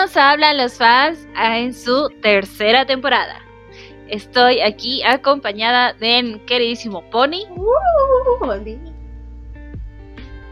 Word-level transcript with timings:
A 0.00 0.30
Hablan 0.30 0.56
los 0.56 0.78
Fans 0.78 1.28
en 1.36 1.74
su 1.74 2.08
tercera 2.22 2.86
temporada. 2.86 3.36
Estoy 4.08 4.60
aquí 4.62 5.02
acompañada 5.02 5.92
de 5.92 6.40
queridísimo 6.46 7.02
Pony, 7.10 7.44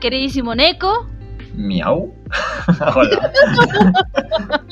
queridísimo 0.01 0.55
Neko, 0.55 1.07
Miau. 1.55 2.15
Hola. 2.95 3.33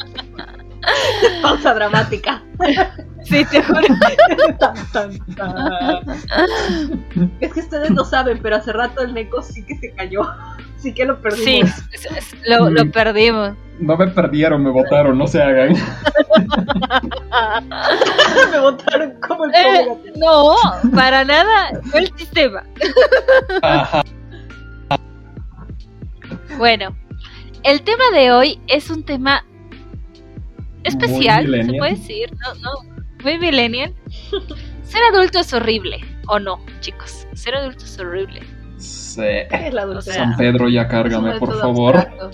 Pausa 1.42 1.74
dramática. 1.74 2.42
Sí, 3.24 3.44
te 3.46 3.62
juro. 3.62 3.80
Tan, 4.58 4.74
tan, 4.92 5.18
tan. 5.36 6.04
Es 7.40 7.52
que 7.54 7.60
ustedes 7.60 7.90
no 7.92 8.04
saben, 8.04 8.38
pero 8.42 8.56
hace 8.56 8.74
rato 8.74 9.00
el 9.02 9.14
Neko 9.14 9.40
sí 9.42 9.64
que 9.64 9.78
se 9.78 9.92
cayó. 9.94 10.20
Sí 10.86 10.94
que 10.94 11.04
lo 11.04 11.20
perdimos. 11.20 11.44
Sí, 11.44 11.60
es- 11.92 12.06
es- 12.16 12.36
lo, 12.48 12.70
lo 12.70 12.88
perdimos. 12.92 13.54
No 13.80 13.96
me 13.96 14.06
perdieron, 14.06 14.62
me 14.62 14.70
votaron, 14.70 15.18
no 15.18 15.26
se 15.26 15.42
hagan. 15.42 15.74
Me 18.52 18.58
botaron 18.60 19.14
como 19.26 19.44
el 19.46 19.50
Eh, 19.54 19.88
no, 20.16 20.54
para 20.94 21.24
nada 21.24 21.70
fue 21.90 22.00
el 22.00 22.12
sistema. 22.16 22.62
Ajá. 23.62 24.02
Bueno, 26.56 26.96
el 27.64 27.82
tema 27.82 28.04
de 28.14 28.30
hoy 28.32 28.60
es 28.68 28.88
un 28.90 29.02
tema 29.04 29.44
especial, 30.84 31.46
se 31.66 31.72
puede 31.74 31.94
decir, 31.96 32.30
no, 32.40 32.54
no, 32.60 32.70
muy 33.24 33.38
millennial. 33.38 33.92
Ser 34.84 35.02
adulto 35.12 35.40
es 35.40 35.52
horrible, 35.52 35.98
¿o 36.28 36.38
no, 36.38 36.60
chicos? 36.80 37.26
Ser 37.34 37.56
adulto 37.56 37.84
es 37.84 37.98
horrible. 37.98 38.40
Sí. 38.78 39.22
¿Qué 39.22 39.68
es 39.68 39.74
la 39.74 40.00
sea, 40.00 40.14
San 40.14 40.36
Pedro, 40.36 40.68
ya 40.68 40.86
cárgame, 40.88 41.38
por 41.38 41.58
favor. 41.58 41.96
abstracto. 41.96 42.30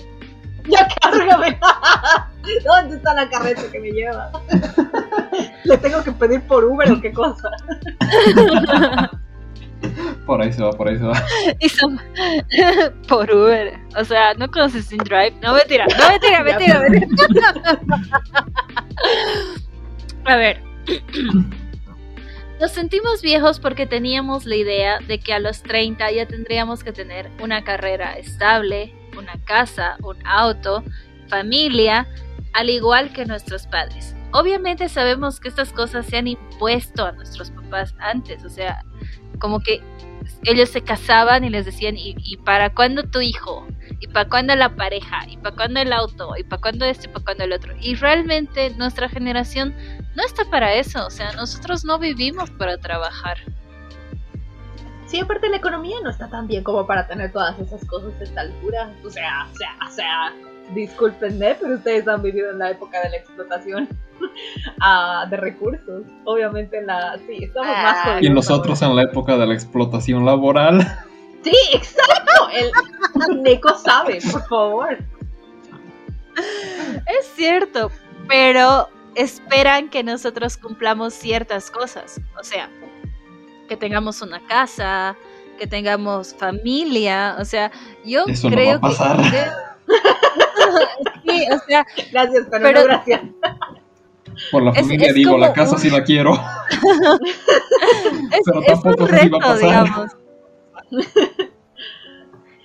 Ya 0.67 0.87
cárgame. 1.01 1.59
¿Dónde 2.65 2.97
está 2.97 3.13
la 3.13 3.29
carreta 3.29 3.61
que 3.71 3.79
me 3.79 3.91
lleva? 3.91 4.31
¿Le 5.63 5.77
tengo 5.77 6.03
que 6.03 6.11
pedir 6.11 6.41
por 6.41 6.63
Uber 6.65 6.91
o 6.91 7.01
qué 7.01 7.11
cosa? 7.13 7.49
Por 10.25 10.41
ahí 10.41 10.53
se 10.53 10.63
va, 10.63 10.71
por 10.71 10.87
ahí 10.87 10.97
se 10.97 11.03
va. 11.03 11.21
Y 11.59 11.67
son 11.67 11.99
por 13.09 13.29
Uber. 13.29 13.77
O 13.97 14.05
sea, 14.05 14.33
¿no 14.35 14.49
conoces 14.49 14.89
InDrive? 14.93 15.33
No, 15.41 15.53
mentira, 15.53 15.85
no, 15.85 16.09
mentira, 16.09 16.43
mentira, 16.43 16.79
mentira. 16.79 17.79
A 20.23 20.35
ver. 20.37 20.61
Nos 22.63 22.71
sentimos 22.71 23.21
viejos 23.21 23.59
porque 23.59 23.85
teníamos 23.85 24.45
la 24.45 24.55
idea 24.55 24.99
de 24.99 25.19
que 25.19 25.33
a 25.33 25.39
los 25.39 25.63
30 25.63 26.09
ya 26.13 26.25
tendríamos 26.25 26.81
que 26.81 26.93
tener 26.93 27.29
una 27.41 27.65
carrera 27.65 28.13
estable, 28.13 28.95
una 29.17 29.33
casa, 29.43 29.97
un 30.01 30.15
auto, 30.25 30.81
familia, 31.27 32.07
al 32.53 32.69
igual 32.69 33.11
que 33.11 33.25
nuestros 33.25 33.67
padres. 33.67 34.15
Obviamente 34.31 34.87
sabemos 34.87 35.41
que 35.41 35.49
estas 35.49 35.73
cosas 35.73 36.05
se 36.05 36.15
han 36.15 36.27
impuesto 36.27 37.05
a 37.05 37.11
nuestros 37.11 37.51
papás 37.51 37.95
antes, 37.99 38.45
o 38.45 38.49
sea, 38.49 38.85
como 39.39 39.59
que 39.59 39.81
ellos 40.45 40.69
se 40.69 40.81
casaban 40.83 41.43
y 41.43 41.49
les 41.49 41.65
decían, 41.65 41.97
¿y, 41.97 42.15
y 42.17 42.37
para 42.37 42.73
cuándo 42.73 43.03
tu 43.03 43.19
hijo? 43.19 43.67
¿Y 44.03 44.07
para 44.07 44.27
cuándo 44.27 44.53
la 44.53 44.75
pareja? 44.75 45.21
¿Y 45.29 45.37
para 45.37 45.55
cuándo 45.55 45.79
el 45.79 45.93
auto? 45.93 46.33
¿Y 46.37 46.43
para 46.43 46.61
cuándo 46.61 46.83
esto? 46.83 47.05
¿Y 47.05 47.07
para 47.13 47.23
cuándo 47.23 47.45
el 47.45 47.53
otro? 47.53 47.73
Y 47.79 47.95
realmente 47.95 48.69
nuestra 48.71 49.07
generación 49.07 49.73
no 50.17 50.25
está 50.25 50.43
para 50.43 50.73
eso, 50.73 51.05
o 51.05 51.09
sea, 51.09 51.31
nosotros 51.31 51.85
no 51.85 51.97
vivimos 51.97 52.51
para 52.51 52.77
trabajar. 52.77 53.37
Sí, 55.05 55.21
aparte 55.21 55.47
la 55.47 55.55
economía 55.55 55.95
no 56.03 56.09
está 56.09 56.27
tan 56.29 56.47
bien 56.47 56.65
como 56.65 56.85
para 56.85 57.07
tener 57.07 57.31
todas 57.31 57.57
esas 57.59 57.85
cosas 57.85 58.11
a 58.19 58.23
esta 58.25 58.41
altura. 58.41 58.93
O 59.05 59.09
sea, 59.09 59.47
o 59.49 59.55
sea, 59.55 59.69
o 59.87 59.91
sea, 59.91 60.33
discúlpenme, 60.75 61.55
pero 61.61 61.75
ustedes 61.75 62.05
han 62.05 62.21
vivido 62.21 62.51
en 62.51 62.59
la 62.59 62.71
época 62.71 62.99
de 63.03 63.09
la 63.09 63.15
explotación 63.17 63.87
ah, 64.81 65.25
de 65.29 65.37
recursos. 65.37 66.03
Obviamente 66.25 66.77
en 66.77 66.87
la... 66.87 67.17
Sí, 67.25 67.45
estamos 67.45 67.73
Ah. 67.73 67.83
más 67.83 68.03
jodidos 68.03 68.23
Y 68.23 68.29
nosotros 68.31 68.81
en 68.81 68.97
la 68.97 69.03
época 69.03 69.37
de 69.37 69.47
la 69.47 69.53
explotación 69.53 70.25
laboral. 70.25 70.85
Sí, 71.43 71.55
exacto. 71.73 72.49
El 73.29 73.41
Neko 73.43 73.77
sabe, 73.77 74.19
por 74.31 74.47
favor. 74.47 74.97
Es 76.35 77.27
cierto, 77.35 77.91
pero 78.27 78.87
esperan 79.15 79.89
que 79.89 80.03
nosotros 80.03 80.57
cumplamos 80.57 81.13
ciertas 81.13 81.69
cosas, 81.69 82.19
o 82.39 82.43
sea, 82.43 82.69
que 83.69 83.77
tengamos 83.77 84.21
una 84.21 84.39
casa, 84.47 85.15
que 85.59 85.67
tengamos 85.67 86.33
familia, 86.33 87.35
o 87.39 87.45
sea, 87.45 87.71
yo 88.03 88.23
Eso 88.27 88.49
no 88.49 88.55
creo 88.55 88.71
va 88.71 88.75
a 88.75 88.79
pasar. 88.81 89.17
que... 89.31 89.43
sí, 91.31 91.45
o 91.51 91.59
sea, 91.67 91.85
Gracias, 92.11 92.47
pero, 92.49 92.63
Pero- 92.63 92.79
no 92.79 92.85
gracias. 92.85 93.21
Por 94.51 94.63
la 94.63 94.71
Es- 94.71 94.79
familia 94.81 95.09
es 95.09 95.13
digo, 95.13 95.31
como 95.33 95.45
la 95.45 95.53
casa 95.53 95.73
un- 95.73 95.79
sí 95.79 95.89
la 95.91 96.03
quiero. 96.03 96.33
es, 96.71 98.41
Pero 98.45 98.61
es 98.61 98.67
un 98.67 98.81
tampoco 98.81 99.03
va 99.03 99.05
a 99.05 99.07
reto, 99.19 99.37
pasar. 99.39 99.59
digamos. 99.59 100.11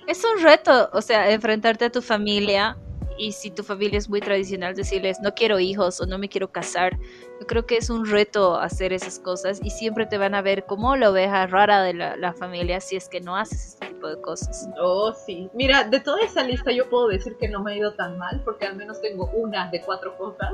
Es 0.07 0.23
un 0.23 0.41
reto, 0.43 0.89
o 0.91 1.01
sea, 1.01 1.29
enfrentarte 1.31 1.85
a 1.85 1.91
tu 1.91 2.01
familia 2.01 2.75
y 3.19 3.33
si 3.33 3.51
tu 3.51 3.63
familia 3.63 3.99
es 3.99 4.09
muy 4.09 4.21
tradicional, 4.21 4.73
decirles 4.73 5.19
no 5.19 5.35
quiero 5.35 5.59
hijos 5.59 5.99
o 6.01 6.05
no 6.07 6.17
me 6.17 6.29
quiero 6.29 6.51
casar. 6.51 6.97
Yo 7.39 7.45
creo 7.45 7.65
que 7.65 7.77
es 7.77 7.89
un 7.89 8.05
reto 8.05 8.55
hacer 8.55 8.91
esas 8.93 9.19
cosas 9.19 9.59
y 9.61 9.69
siempre 9.69 10.05
te 10.05 10.17
van 10.17 10.33
a 10.33 10.41
ver 10.41 10.65
como 10.65 10.95
la 10.95 11.11
oveja 11.11 11.45
rara 11.47 11.83
de 11.83 11.93
la, 11.93 12.15
la 12.15 12.33
familia 12.33 12.79
si 12.79 12.95
es 12.95 13.07
que 13.07 13.19
no 13.21 13.35
haces 13.35 13.73
este 13.73 13.87
tipo 13.87 14.07
de 14.07 14.19
cosas. 14.21 14.67
Oh, 14.81 15.13
sí. 15.13 15.49
Mira, 15.53 15.83
de 15.83 15.99
toda 15.99 16.21
esa 16.21 16.43
lista 16.43 16.71
yo 16.71 16.89
puedo 16.89 17.07
decir 17.09 17.35
que 17.37 17.47
no 17.49 17.61
me 17.61 17.73
ha 17.73 17.75
ido 17.75 17.93
tan 17.93 18.17
mal 18.17 18.41
porque 18.43 18.65
al 18.65 18.75
menos 18.77 19.01
tengo 19.01 19.29
una 19.33 19.69
de 19.69 19.81
cuatro 19.81 20.17
cosas. 20.17 20.53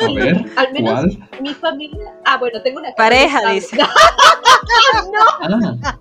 A 0.00 0.06
ver, 0.14 0.44
Al 0.56 0.72
menos 0.72 0.92
¿cuál? 0.92 1.28
mi 1.42 1.54
familia... 1.54 2.14
Ah, 2.24 2.38
bueno, 2.38 2.62
tengo 2.62 2.78
una 2.78 2.94
Pareja, 2.94 3.50
dice. 3.50 3.78
Ah, 5.42 5.98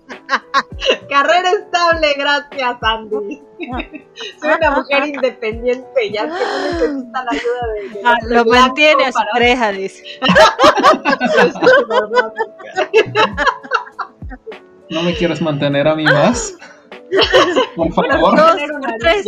Gracias, 2.17 2.77
Andy. 2.81 3.41
Soy 4.41 4.51
una 4.57 4.71
mujer 4.71 5.07
independiente, 5.07 6.11
ya 6.11 6.23
que 6.23 6.27
no 6.29 6.37
necesita 6.37 7.23
la 7.23 7.31
ayuda 7.31 7.67
de... 7.73 7.89
de 7.89 8.01
Ah, 8.05 8.17
lo 8.27 8.45
mantiene 8.45 9.05
a 9.05 9.11
su 9.11 9.17
para- 9.19 9.31
pareja, 9.31 9.71
dice. 9.71 10.03
¿no 14.89 15.03
me 15.03 15.13
quieres 15.15 15.41
mantener 15.41 15.87
a 15.87 15.95
mí 15.95 16.03
más? 16.05 16.55
Por 17.75 17.91
favor. 17.93 18.35
Dos, 18.37 18.55
tres. 18.99 19.25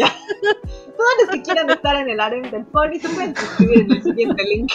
Todos 0.98 1.10
los 1.22 1.30
que 1.32 1.42
quieran 1.42 1.70
estar 1.70 1.96
en 1.96 2.10
el 2.10 2.20
área 2.20 2.42
del 2.50 2.66
pony 2.66 3.00
se 3.00 3.10
pueden 3.10 3.36
suscribir 3.36 3.82
en 3.82 3.92
el 3.92 4.04
siguiente 4.04 4.44
link. 4.44 4.72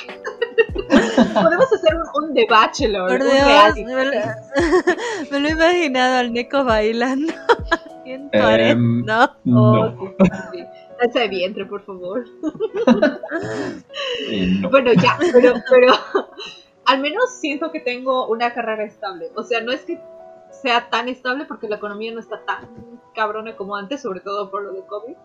Podemos 1.34 1.72
hacer 1.72 1.94
un, 1.94 2.24
un 2.24 2.34
The 2.34 2.46
Bachelor, 2.48 3.08
Por 3.08 3.20
un 3.20 3.28
Dios, 3.28 3.86
me 3.86 4.04
lo, 4.04 4.10
me 5.30 5.40
lo 5.40 5.48
he 5.48 5.52
imaginado 5.52 6.16
al 6.18 6.32
Neko 6.32 6.64
bailando. 6.64 7.32
en 8.04 8.30
Em, 8.32 9.04
¿no? 9.04 9.24
Oh, 9.24 9.30
No. 9.44 9.94
sí, 9.98 10.14
sí, 10.18 10.38
sí. 10.52 10.64
Danza 10.98 11.20
de 11.20 11.28
vientre, 11.28 11.66
por 11.66 11.84
favor. 11.84 12.24
Eh, 14.30 14.46
no. 14.60 14.70
Bueno, 14.70 14.92
ya, 14.94 15.18
pero, 15.32 15.54
pero 15.68 15.92
al 16.86 17.00
menos 17.00 17.30
siento 17.38 17.70
que 17.70 17.80
tengo 17.80 18.28
una 18.28 18.54
carrera 18.54 18.84
estable. 18.84 19.30
O 19.34 19.42
sea, 19.42 19.60
no 19.60 19.72
es 19.72 19.82
que 19.82 20.00
sea 20.50 20.88
tan 20.88 21.08
estable 21.08 21.44
porque 21.44 21.68
la 21.68 21.76
economía 21.76 22.12
no 22.12 22.20
está 22.20 22.40
tan 22.46 22.68
cabrona 23.14 23.56
como 23.56 23.76
antes, 23.76 24.00
sobre 24.00 24.20
todo 24.20 24.50
por 24.50 24.62
lo 24.62 24.72
de 24.72 24.86
COVID. 24.86 25.16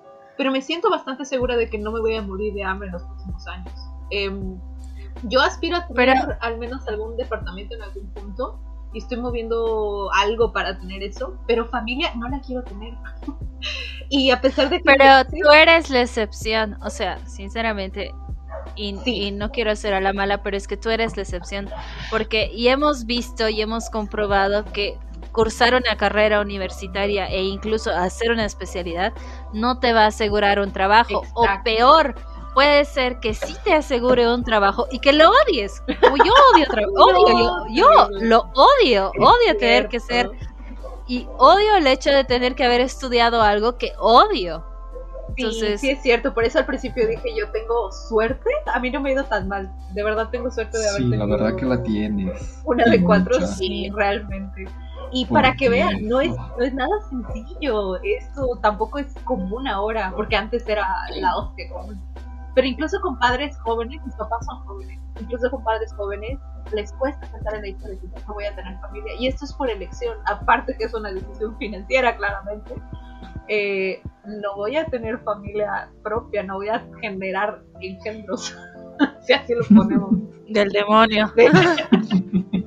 Pero 0.41 0.51
me 0.51 0.63
siento 0.63 0.89
bastante 0.89 1.23
segura 1.23 1.55
de 1.55 1.69
que 1.69 1.77
no 1.77 1.91
me 1.91 1.99
voy 1.99 2.15
a 2.15 2.21
morir 2.23 2.51
de 2.55 2.63
hambre 2.63 2.87
en 2.87 2.93
los 2.93 3.03
próximos 3.03 3.45
años. 3.45 3.71
Em, 4.09 4.59
yo 5.25 5.39
aspiro 5.39 5.77
a 5.77 5.85
tener 5.85 6.15
Pero- 6.19 6.35
al 6.41 6.57
menos 6.57 6.87
algún 6.87 7.15
departamento 7.15 7.75
en 7.75 7.83
algún 7.83 8.07
punto 8.11 8.59
y 8.91 8.97
estoy 8.97 9.19
moviendo 9.19 10.09
algo 10.11 10.51
para 10.51 10.79
tener 10.79 11.03
eso, 11.03 11.37
pero 11.45 11.67
familia 11.67 12.11
no 12.15 12.27
la 12.27 12.41
quiero 12.41 12.63
tener. 12.63 12.95
y 14.09 14.31
a 14.31 14.41
pesar 14.41 14.69
de 14.71 14.77
que... 14.79 14.83
Pero 14.83 15.25
tú 15.29 15.51
eres 15.51 15.91
la 15.91 16.01
excepción, 16.01 16.75
o 16.81 16.89
sea, 16.89 17.23
sinceramente, 17.27 18.11
y, 18.75 18.95
Sí. 19.03 19.25
y 19.27 19.31
no 19.31 19.51
quiero 19.51 19.75
ser 19.75 19.93
a 19.93 20.01
la 20.01 20.11
mala, 20.11 20.41
pero 20.41 20.57
es 20.57 20.67
que 20.67 20.75
tú 20.75 20.89
eres 20.89 21.15
la 21.17 21.21
excepción, 21.21 21.69
porque 22.09 22.49
y 22.51 22.69
hemos 22.69 23.05
visto 23.05 23.47
y 23.47 23.61
hemos 23.61 23.91
comprobado 23.91 24.65
que 24.65 24.97
cursar 25.31 25.73
una 25.75 25.95
carrera 25.97 26.41
universitaria 26.41 27.27
e 27.27 27.41
incluso 27.43 27.91
hacer 27.91 28.31
una 28.31 28.45
especialidad 28.45 29.13
no 29.53 29.79
te 29.79 29.93
va 29.93 30.03
a 30.03 30.07
asegurar 30.07 30.59
un 30.59 30.71
trabajo, 30.71 31.23
o 31.33 31.45
peor, 31.63 32.15
puede 32.53 32.83
ser 32.85 33.19
que 33.19 33.33
sí 33.33 33.55
te 33.63 33.73
asegure 33.73 34.27
un 34.27 34.43
trabajo 34.43 34.87
y 34.91 34.99
que 34.99 35.13
lo 35.13 35.29
odies, 35.29 35.81
como 36.01 36.17
yo 36.17 36.33
odio 36.53 36.65
trabajo, 36.65 36.93
odio, 36.97 37.65
yo, 37.69 37.73
yo 37.73 38.07
lo 38.21 38.51
odio, 38.55 39.11
odio 39.19 39.57
tener 39.57 39.87
que 39.87 39.99
ser 40.01 40.29
y 41.07 41.27
odio 41.37 41.77
el 41.77 41.87
hecho 41.87 42.09
de 42.11 42.23
tener 42.23 42.55
que 42.55 42.63
haber 42.65 42.81
estudiado 42.81 43.41
algo 43.41 43.77
que 43.77 43.93
odio. 43.99 44.65
Sí, 45.37 45.43
Entonces- 45.43 45.79
sí 45.79 45.89
es 45.91 46.01
cierto, 46.01 46.33
por 46.33 46.43
eso 46.43 46.59
al 46.59 46.65
principio 46.65 47.07
dije 47.07 47.33
yo 47.37 47.49
tengo 47.51 47.89
suerte, 47.93 48.49
a 48.65 48.79
mí 48.81 48.91
no 48.91 48.99
me 48.99 49.11
ha 49.11 49.13
ido 49.13 49.23
tan 49.23 49.47
mal, 49.47 49.71
de 49.93 50.03
verdad 50.03 50.27
tengo 50.29 50.51
suerte 50.51 50.77
de 50.77 50.89
haber 50.89 51.01
Sí, 51.03 51.07
la 51.07 51.17
tenido 51.19 51.37
verdad 51.37 51.55
que 51.57 51.65
la 51.65 51.81
tienes. 51.83 52.59
una 52.65 52.83
de 52.83 53.01
cuatro, 53.01 53.47
sí, 53.47 53.89
realmente. 53.95 54.65
Y 55.11 55.25
para 55.25 55.55
que 55.55 55.69
vean, 55.69 56.07
no 56.07 56.21
es, 56.21 56.31
no 56.57 56.63
es 56.63 56.73
nada 56.73 56.95
sencillo. 57.09 58.01
Esto 58.01 58.57
tampoco 58.61 58.99
es 58.99 59.13
común 59.25 59.67
ahora, 59.67 60.13
porque 60.15 60.35
antes 60.35 60.67
era 60.67 60.87
la 61.19 61.35
hostia 61.35 61.69
común. 61.69 62.01
Pero 62.55 62.67
incluso 62.67 62.99
con 63.01 63.17
padres 63.19 63.57
jóvenes, 63.59 64.01
mis 64.05 64.15
papás 64.15 64.45
son 64.45 64.59
jóvenes, 64.65 64.99
incluso 65.19 65.49
con 65.49 65.63
padres 65.63 65.93
jóvenes, 65.93 66.37
les 66.73 66.91
cuesta 66.93 67.25
pensar 67.27 67.55
en 67.55 67.61
la 67.61 67.67
historia 67.69 67.99
de 68.01 68.09
que 68.09 68.21
no 68.27 68.33
voy 68.33 68.45
a 68.45 68.55
tener 68.55 68.77
familia. 68.79 69.13
Y 69.19 69.27
esto 69.27 69.45
es 69.45 69.53
por 69.53 69.69
elección, 69.69 70.17
aparte 70.25 70.75
que 70.77 70.85
es 70.85 70.93
una 70.93 71.11
decisión 71.11 71.57
financiera, 71.57 72.15
claramente. 72.15 72.73
Eh, 73.47 74.01
no 74.25 74.55
voy 74.55 74.77
a 74.77 74.85
tener 74.85 75.19
familia 75.19 75.89
propia, 76.03 76.43
no 76.43 76.55
voy 76.55 76.69
a 76.69 76.85
generar 77.01 77.61
engendros, 77.79 78.55
si 79.21 79.33
así 79.33 79.53
lo 79.53 79.63
ponemos. 79.75 80.11
Del 80.47 80.69
demonio. 80.69 81.31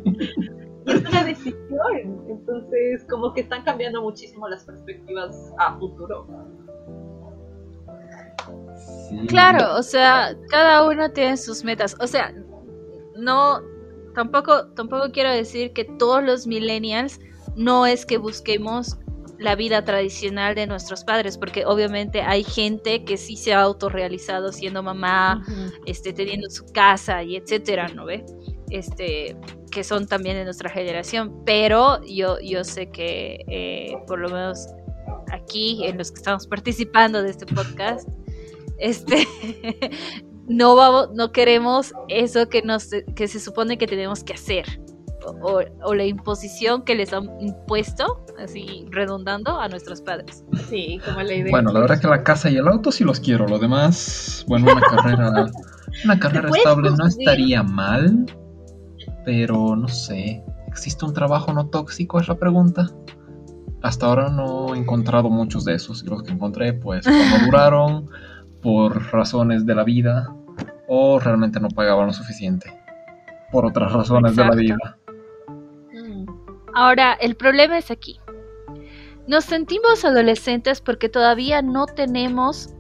entonces 2.75 3.07
como 3.09 3.33
que 3.33 3.43
están 3.43 3.63
cambiando 3.65 4.03
muchísimo 4.03 4.49
las 4.49 4.65
perspectivas 4.65 5.53
a 5.59 5.79
futuro. 5.79 6.27
Claro, 9.29 9.77
o 9.77 9.83
sea, 9.83 10.37
cada 10.49 10.87
uno 10.89 11.11
tiene 11.11 11.37
sus 11.37 11.65
metas. 11.65 11.97
O 12.01 12.07
sea, 12.07 12.35
no, 13.17 13.63
tampoco, 14.15 14.67
tampoco 14.75 15.11
quiero 15.13 15.31
decir 15.31 15.73
que 15.73 15.85
todos 15.85 16.23
los 16.23 16.47
millennials 16.47 17.21
no 17.57 17.87
es 17.87 18.05
que 18.05 18.19
busquemos 18.19 18.99
la 19.39 19.57
vida 19.57 19.85
tradicional 19.85 20.55
de 20.55 20.67
nuestros 20.67 21.05
padres, 21.05 21.39
porque 21.39 21.65
obviamente 21.67 22.23
hay 22.23 22.45
gente 22.45 23.05
que 23.05 23.17
sí 23.17 23.37
se 23.37 23.53
ha 23.53 23.63
autorrealizado 23.63 24.53
siendo 24.53 24.83
mamá, 24.83 25.45
este, 25.87 26.13
teniendo 26.13 26.49
su 26.51 26.65
casa 26.73 27.23
y 27.23 27.37
etcétera, 27.37 27.89
¿no 27.89 28.05
ve? 28.05 28.25
Este, 28.71 29.37
que 29.75 29.83
son 29.83 30.07
también 30.07 30.37
de 30.37 30.45
nuestra 30.45 30.71
generación, 30.71 31.43
pero 31.45 32.01
yo, 32.05 32.39
yo 32.41 32.63
sé 32.63 32.91
que 32.91 33.45
eh, 33.49 33.99
por 34.07 34.21
lo 34.21 34.29
menos 34.29 34.69
aquí, 35.33 35.85
en 35.85 35.99
los 35.99 36.13
que 36.13 36.19
estamos 36.19 36.47
participando 36.47 37.23
de 37.23 37.31
este 37.31 37.45
podcast, 37.45 38.09
este, 38.79 39.27
no, 40.49 40.77
vamos, 40.77 41.11
no 41.15 41.33
queremos 41.33 41.93
eso 42.09 42.49
que, 42.49 42.63
nos, 42.63 42.89
que 43.17 43.27
se 43.27 43.41
supone 43.41 43.77
que 43.77 43.89
tenemos 43.89 44.23
que 44.23 44.35
hacer. 44.35 44.81
O, 45.43 45.95
la 45.95 46.05
imposición 46.05 46.85
que 46.85 46.95
les 46.95 47.13
han 47.13 47.29
impuesto, 47.41 48.25
así 48.39 48.87
redundando, 48.91 49.59
a 49.59 49.69
nuestros 49.69 50.03
padres. 50.03 50.45
Sí, 50.69 51.01
como 51.05 51.23
la 51.23 51.35
idea. 51.35 51.51
Bueno, 51.51 51.73
la 51.73 51.81
verdad 51.81 51.99
que 51.99 52.07
la 52.07 52.23
casa 52.23 52.51
y 52.51 52.57
el 52.59 52.69
auto 52.69 52.93
sí 52.93 53.05
los 53.05 53.21
quiero. 53.21 53.49
Lo 53.49 53.59
demás, 53.59 54.45
bueno, 54.47 54.71
una 54.71 54.81
carrera, 55.03 55.47
una 56.05 56.19
carrera 56.21 56.51
estable 56.51 56.91
no 56.91 57.07
estaría 57.07 57.63
mal, 57.63 58.27
pero 59.25 59.77
no 59.77 59.89
sé. 59.89 60.43
¿Existe 60.69 61.05
un 61.05 61.15
trabajo 61.15 61.53
no 61.53 61.69
tóxico? 61.69 62.21
Es 62.21 62.29
la 62.29 62.37
pregunta. 62.37 62.89
Hasta 63.83 64.07
ahora 64.07 64.29
no 64.31 64.75
he 64.75 64.79
encontrado 64.79 65.29
muchos 65.31 65.65
de 65.65 65.75
esos 65.75 66.03
y 66.03 66.07
los 66.07 66.23
que 66.23 66.33
encontré, 66.33 66.73
pues, 66.73 67.05
como 67.07 67.45
duraron 67.45 68.09
por 68.63 69.13
razones 69.13 69.67
de 69.67 69.75
la 69.75 69.85
vida 69.85 70.35
o 70.89 71.19
realmente 71.19 71.61
no 71.61 71.69
pagaban 71.69 72.07
lo 72.07 72.13
suficiente 72.13 72.73
por 73.53 73.67
otras 73.67 73.93
razones 73.93 74.37
de 74.37 74.45
la 74.45 74.55
vida. 74.55 74.99
Mm. 75.93 76.27
Ahora, 76.75 77.13
el 77.15 77.37
problema 77.37 77.79
es 77.79 77.91
aquí. 77.91 78.19
Nos 79.27 79.45
sentimos 79.45 80.05
adolescentes 80.05 80.81
porque 80.81 81.09
todavía 81.09 81.63
no 81.63 81.87
tenemos 81.87 82.75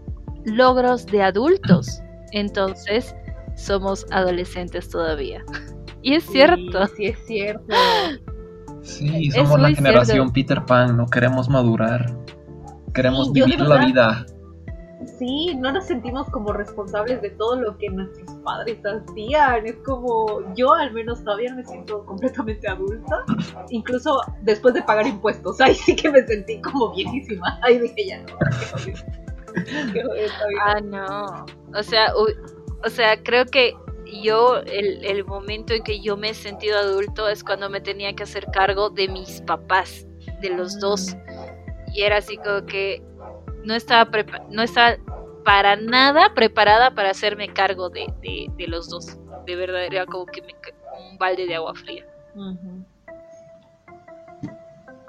logros 0.45 1.07
de 1.07 1.23
adultos. 1.23 2.01
Entonces, 2.33 3.15
somos 3.57 4.07
adolescentes 4.11 4.89
todavía. 4.91 5.45
Y 6.05 6.15
es 6.15 6.25
cierto. 6.25 6.87
Sí, 6.97 7.07
es 7.07 7.19
cierto. 7.27 7.75
Sí, 8.83 9.31
somos 9.31 9.59
la 9.59 9.73
generación 9.73 10.33
Peter 10.33 10.65
Pan, 10.65 10.97
no 10.97 11.07
queremos 11.07 11.49
madurar. 11.49 12.15
Queremos 12.93 13.33
vivir 13.33 13.61
la 13.61 13.87
vida 13.87 14.27
sí, 15.19 15.55
no 15.57 15.73
nos 15.73 15.87
sentimos 15.87 16.29
como 16.31 16.53
responsables 16.53 17.21
de 17.23 17.31
todo 17.31 17.61
lo 17.61 17.77
que 17.79 17.89
nuestros 17.91 18.31
padres 18.45 18.79
hacían. 18.85 19.67
Es 19.67 19.77
como, 19.85 20.43
yo 20.55 20.73
al 20.75 20.93
menos 20.93 21.23
todavía 21.25 21.55
me 21.55 21.65
siento 21.65 22.05
completamente 22.05 22.69
adulta, 22.69 23.25
incluso 23.71 24.21
después 24.43 24.75
de 24.75 24.83
pagar 24.83 25.07
impuestos. 25.07 25.61
Ahí 25.61 25.75
sí 25.75 25.97
que 25.97 26.11
me 26.11 26.27
sentí 26.27 26.61
como 26.61 26.95
viejísima. 26.95 27.59
Ahí 27.63 27.79
dije 27.79 28.07
ya 28.07 28.23
no. 28.23 28.39
ah, 30.63 30.81
no. 30.81 31.47
O 31.79 31.83
sea, 31.83 32.13
o 32.85 32.91
sea, 32.91 33.23
creo 33.23 33.45
que 33.47 33.75
yo, 34.23 34.59
el, 34.59 35.05
el 35.05 35.25
momento 35.25 35.73
en 35.73 35.83
que 35.83 36.01
yo 36.01 36.17
me 36.17 36.31
he 36.31 36.35
sentido 36.35 36.79
adulto 36.79 37.29
es 37.29 37.43
cuando 37.43 37.71
me 37.71 37.81
tenía 37.81 38.15
que 38.15 38.23
hacer 38.23 38.47
cargo 38.53 38.91
de 38.91 39.09
mis 39.09 39.41
papás, 39.43 40.07
de 40.41 40.51
los 40.51 40.79
dos. 40.79 41.17
Y 41.95 42.03
era 42.03 42.19
así 42.19 42.37
como 42.37 42.67
que 42.67 43.03
no 43.65 43.75
estaba, 43.75 44.11
no 44.51 44.63
estaba 44.63 44.97
para 45.45 45.77
nada 45.77 46.35
preparada 46.35 46.95
para 46.95 47.11
hacerme 47.11 47.49
cargo 47.49 47.91
de, 47.91 48.07
los 48.67 48.89
dos. 48.89 49.19
De 49.47 49.57
verdad, 49.57 49.85
era 49.85 50.07
como 50.07 50.27
que 50.27 50.43
me, 50.43 50.55
un 51.11 51.19
balde 51.19 51.47
de 51.47 51.55
agua 51.55 51.75
fría. 51.75 52.05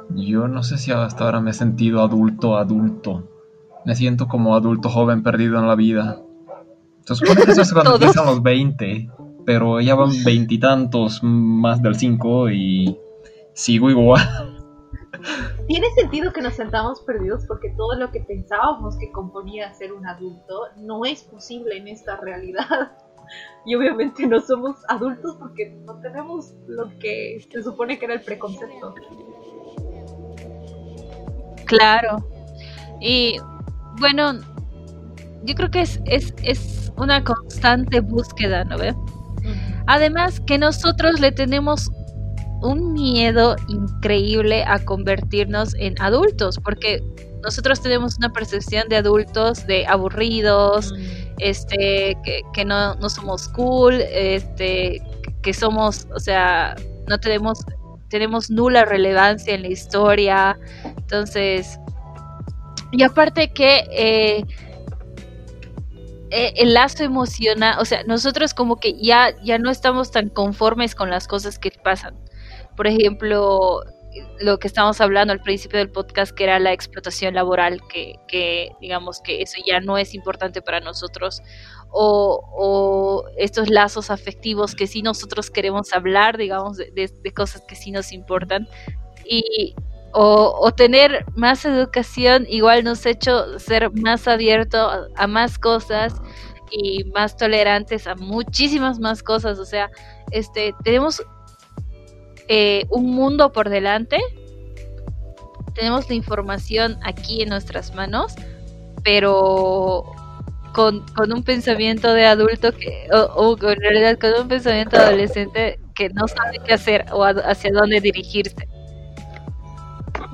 Yo 0.10 0.48
no 0.48 0.64
sé 0.64 0.78
si 0.78 0.92
hasta 0.92 1.26
ahora 1.26 1.42
me 1.42 1.52
he 1.52 1.54
sentido 1.54 2.02
adulto, 2.02 2.58
adulto. 2.58 3.24
Me 3.86 3.96
siento 3.96 4.28
como 4.28 4.56
adulto 4.56 4.90
joven 4.90 5.24
perdido 5.24 5.60
en 5.60 5.68
la 5.68 5.76
vida. 5.76 6.20
Se 7.06 7.16
supone 7.16 7.46
que 7.46 7.52
eso 7.52 7.62
es 7.62 7.72
cuando 7.72 7.94
empiezan 7.94 8.26
los 8.26 8.42
20, 8.42 9.10
pero 9.46 9.80
ya 9.80 9.94
van 9.94 10.10
veintitantos 10.24 11.20
más 11.22 11.82
del 11.82 11.96
5 11.96 12.50
y 12.50 12.98
sigo 13.54 13.90
igual. 13.92 14.22
Tiene 15.68 15.88
sentido 15.92 16.34
que 16.34 16.42
nos 16.42 16.56
sentamos 16.56 17.02
perdidos 17.02 17.46
porque 17.48 17.70
todo 17.78 17.96
lo 17.96 18.12
que 18.12 18.22
pensábamos 18.22 18.98
que 18.98 19.12
componía 19.12 19.72
ser 19.74 19.94
un 19.94 20.08
adulto 20.08 20.62
no 20.78 21.06
es 21.06 21.24
posible 21.24 21.78
en 21.78 21.88
esta 21.88 22.18
realidad. 22.18 22.92
Y 23.66 23.74
obviamente 23.74 24.28
no 24.28 24.40
somos 24.40 24.76
adultos 24.88 25.36
porque 25.40 25.76
no 25.84 26.00
tenemos 26.00 26.54
lo 26.68 26.88
que 27.00 27.44
se 27.52 27.64
supone 27.64 27.98
que 27.98 28.06
era 28.06 28.14
el 28.14 28.22
preconcepto. 28.22 28.94
Claro. 31.66 32.24
Y 33.02 33.38
bueno, 34.00 34.34
yo 35.44 35.56
creo 35.56 35.72
que 35.72 35.82
es, 35.82 36.00
es, 36.06 36.36
es 36.44 36.85
una 36.98 37.24
constante 37.24 38.00
búsqueda, 38.00 38.64
¿no 38.64 38.78
ve? 38.78 38.96
Además 39.88 40.40
que 40.40 40.58
nosotros 40.58 41.20
le 41.20 41.32
tenemos 41.32 41.92
un 42.62 42.94
miedo 42.94 43.56
increíble 43.68 44.64
a 44.66 44.80
convertirnos 44.84 45.76
en 45.76 46.00
adultos, 46.02 46.60
porque 46.64 47.04
nosotros 47.44 47.80
tenemos 47.82 48.18
una 48.18 48.34
percepción 48.34 48.90
de 48.90 48.98
adultos 48.98 49.68
de 49.68 49.86
aburridos, 49.86 50.92
mm. 50.92 50.96
este, 51.38 52.18
que, 52.54 52.66
no, 52.66 52.96
no, 52.96 53.10
somos 53.10 53.48
cool, 53.50 54.02
este, 54.12 55.02
que 55.44 55.54
somos, 55.54 56.08
o 56.16 56.20
sea, 56.20 56.76
no 57.08 57.20
tenemos, 57.20 57.60
tenemos 58.10 58.50
nula 58.50 58.86
relevancia 58.86 59.54
en 59.54 59.62
la 59.62 59.68
historia. 59.68 60.58
Entonces, 60.98 61.80
y 62.92 63.04
aparte 63.04 63.52
que 63.54 63.84
eh, 63.92 64.44
eh, 66.36 66.54
el 66.58 66.74
lazo 66.74 67.04
emociona, 67.06 67.78
o 67.80 67.86
sea, 67.86 68.04
nosotros 68.04 68.54
como 68.54 68.78
que 68.78 68.94
ya, 69.02 69.34
ya 69.42 69.58
no 69.58 69.72
estamos 69.72 70.12
tan 70.12 70.28
conformes 70.28 70.94
con 70.94 71.10
las 71.10 71.30
cosas 71.30 71.58
que 71.58 71.72
pasan. 71.72 72.14
Por 72.76 72.88
ejemplo, 72.88 73.82
lo 74.42 74.60
que 74.60 74.68
estamos 74.68 75.00
hablando 75.00 75.32
al 75.32 75.40
principio 75.40 75.80
del 75.80 75.90
podcast, 75.90 76.34
que 76.34 76.44
era 76.44 76.60
la 76.60 76.74
explotación 76.74 77.36
laboral, 77.36 77.80
que, 77.88 78.70
digamos 78.82 79.22
que 79.22 79.42
eso 79.42 79.62
ya 79.66 79.80
no 79.80 79.98
es 79.98 80.14
importante 80.14 80.62
para 80.62 80.82
nosotros, 80.82 81.42
o, 81.90 83.24
estos 83.38 83.70
lazos 83.70 84.12
afectivos 84.12 84.76
que 84.76 84.88
sí 84.88 85.02
nosotros 85.02 85.50
queremos 85.50 85.94
hablar, 85.94 86.38
digamos, 86.38 86.76
de, 86.76 87.34
cosas 87.34 87.62
que 87.66 87.78
sí 87.78 87.92
nos 87.92 88.12
importan, 88.12 88.68
y, 89.24 89.74
o, 90.18 90.72
tener 90.72 91.26
más 91.36 91.66
educación 91.66 92.46
igual 92.50 92.84
nos 92.84 93.06
ha 93.06 93.10
hecho 93.10 93.60
ser 93.60 93.92
más 93.92 94.28
abierto 94.28 94.90
a 95.16 95.28
más 95.28 95.60
cosas 95.60 96.16
y 96.72 97.04
más 97.14 97.38
tolerantes 97.38 98.08
a 98.08 98.16
muchísimas 98.16 99.00
más 99.00 99.22
cosas, 99.22 99.60
o 99.60 99.66
sea, 99.66 99.92
este, 100.32 100.74
tenemos 100.84 101.22
eh, 102.48 102.86
un 102.90 103.12
mundo 103.12 103.52
por 103.52 103.70
delante. 103.70 104.20
Tenemos 105.74 106.08
la 106.10 106.16
información 106.16 106.98
aquí 107.04 107.42
en 107.42 107.50
nuestras 107.50 107.94
manos, 107.94 108.34
pero 109.04 110.04
con, 110.74 111.04
un 111.18 111.44
pensamiento 111.44 112.14
de 112.14 112.26
adulto 112.26 112.72
que, 112.72 113.08
o, 113.12 113.58
en 113.62 113.82
realidad 113.82 114.18
con 114.20 114.42
un 114.42 114.48
pensamiento 114.48 114.98
adolescente 114.98 115.80
que 115.96 116.10
no 116.10 116.28
sabe 116.28 116.60
qué 116.66 116.74
hacer 116.74 117.06
o 117.12 117.24
hacia 117.24 117.72
dónde 117.72 118.00
dirigirse. 118.00 118.68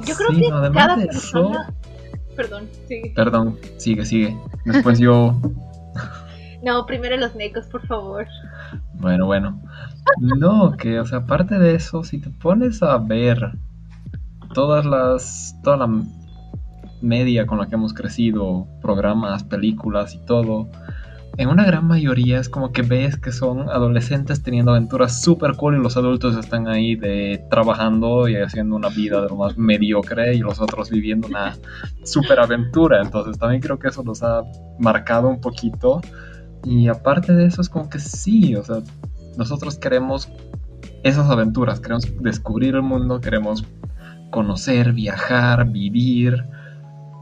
Yo 0.05 0.15
creo 0.15 0.29
que 0.29 0.74
cada 0.74 0.96
persona... 0.96 1.74
Perdón, 2.36 2.70
sigue. 2.88 3.13
Perdón, 3.15 3.60
sigue, 3.77 4.05
sigue. 4.05 4.38
Después 4.65 5.00
yo... 5.00 5.39
no, 6.63 6.86
primero 6.86 7.17
los 7.17 7.36
necos, 7.36 7.67
por 7.67 7.86
favor. 7.88 8.25
Bueno, 8.93 9.25
bueno. 9.25 9.62
No, 10.20 10.75
que, 10.77 11.00
o 11.00 11.05
sea, 11.05 11.20
aparte 11.20 11.60
de 11.60 11.75
eso, 11.75 12.03
si 12.03 12.20
te 12.20 12.29
pones 12.29 12.81
a 12.84 12.98
ver 12.98 13.51
todas 14.53 14.86
las, 14.86 15.55
toda 15.63 15.77
la 15.77 15.89
media 17.01 17.46
con 17.46 17.58
la 17.58 17.67
que 17.67 17.75
hemos 17.75 17.93
crecido, 17.93 18.67
programas, 18.81 19.43
películas 19.43 20.15
y 20.15 20.20
todo, 20.25 20.70
en 21.38 21.50
una 21.50 21.64
gran 21.64 21.88
mayoría 21.88 22.40
es 22.40 22.50
como 22.50 22.72
que 22.72 22.82
ves 22.82 23.18
que 23.18 23.32
son 23.32 23.70
adolescentes 23.70 24.44
teniendo 24.44 24.72
aventuras 24.72 25.22
super 25.22 25.56
cool 25.56 25.78
y 25.78 25.82
los 25.82 25.96
adultos 25.96 26.36
están 26.38 26.68
ahí 26.68 26.96
de 26.96 27.44
trabajando 27.50 28.28
y 28.28 28.36
haciendo 28.36 28.76
una 28.76 28.90
vida 28.90 29.22
de 29.22 29.30
lo 29.30 29.38
más 29.38 29.58
mediocre 29.58 30.36
y 30.36 30.40
los 30.40 30.60
otros 30.60 30.90
viviendo 30.90 31.28
una 31.28 31.58
super 32.04 32.40
aventura. 32.40 33.02
Entonces 33.02 33.38
también 33.40 33.62
creo 33.62 33.80
que 33.80 33.88
eso 33.88 34.04
nos 34.04 34.22
ha 34.24 34.44
marcado 34.80 35.30
un 35.30 35.40
poquito. 35.40 36.02
Y 36.64 36.88
aparte 36.90 37.34
de 37.34 37.46
eso 37.46 37.62
es 37.62 37.70
como 37.70 37.90
que 37.90 38.00
sí, 38.00 38.56
o 38.56 38.64
sea, 38.64 38.78
nosotros 39.38 39.78
queremos 39.78 40.30
esas 41.04 41.30
aventuras, 41.30 41.80
queremos 41.80 42.06
descubrir 42.22 42.76
el 42.76 42.84
mundo, 42.84 43.22
queremos 43.22 43.64
conocer, 44.32 44.94
viajar, 44.94 45.70
vivir. 45.70 46.44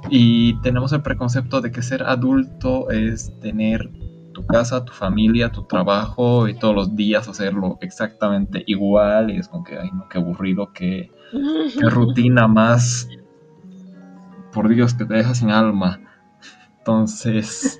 Y 0.10 0.60
tenemos 0.62 0.94
el 0.94 1.02
preconcepto 1.02 1.62
de 1.62 1.72
que 1.72 1.82
ser 1.82 2.04
adulto 2.04 2.90
es 2.90 3.38
tener 3.42 3.90
tu 4.40 4.46
casa, 4.46 4.86
tu 4.86 4.94
familia, 4.94 5.52
tu 5.52 5.64
trabajo 5.64 6.48
y 6.48 6.54
todos 6.54 6.74
los 6.74 6.96
días 6.96 7.28
hacerlo 7.28 7.78
exactamente 7.82 8.64
igual. 8.68 9.32
Y 9.32 9.38
es 9.38 9.48
como 9.48 9.64
que, 9.64 9.78
ay, 9.78 9.90
no, 9.94 10.08
qué 10.08 10.18
aburrido, 10.18 10.72
qué, 10.74 11.12
qué 11.32 11.90
rutina 11.90 12.48
más. 12.48 13.10
Por 14.54 14.70
Dios, 14.70 14.94
que 14.94 15.06
te 15.06 15.14
deja 15.14 15.36
sin 15.36 15.52
alma. 15.52 16.00
Entonces, 16.78 17.78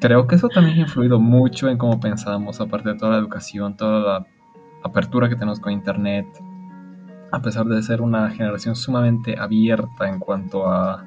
creo 0.00 0.26
que 0.26 0.36
eso 0.36 0.48
también 0.48 0.78
ha 0.78 0.82
influido 0.82 1.18
mucho 1.18 1.68
en 1.68 1.78
cómo 1.78 1.98
pensamos, 1.98 2.60
aparte 2.60 2.90
de 2.90 2.96
toda 2.96 3.12
la 3.12 3.18
educación, 3.18 3.76
toda 3.76 4.00
la 4.00 4.26
apertura 4.84 5.28
que 5.28 5.34
tenemos 5.34 5.58
con 5.58 5.72
Internet. 5.72 6.26
A 7.32 7.40
pesar 7.40 7.64
de 7.66 7.82
ser 7.82 8.02
una 8.02 8.30
generación 8.30 8.76
sumamente 8.76 9.38
abierta 9.38 10.08
en 10.08 10.18
cuanto 10.18 10.70
a 10.70 11.06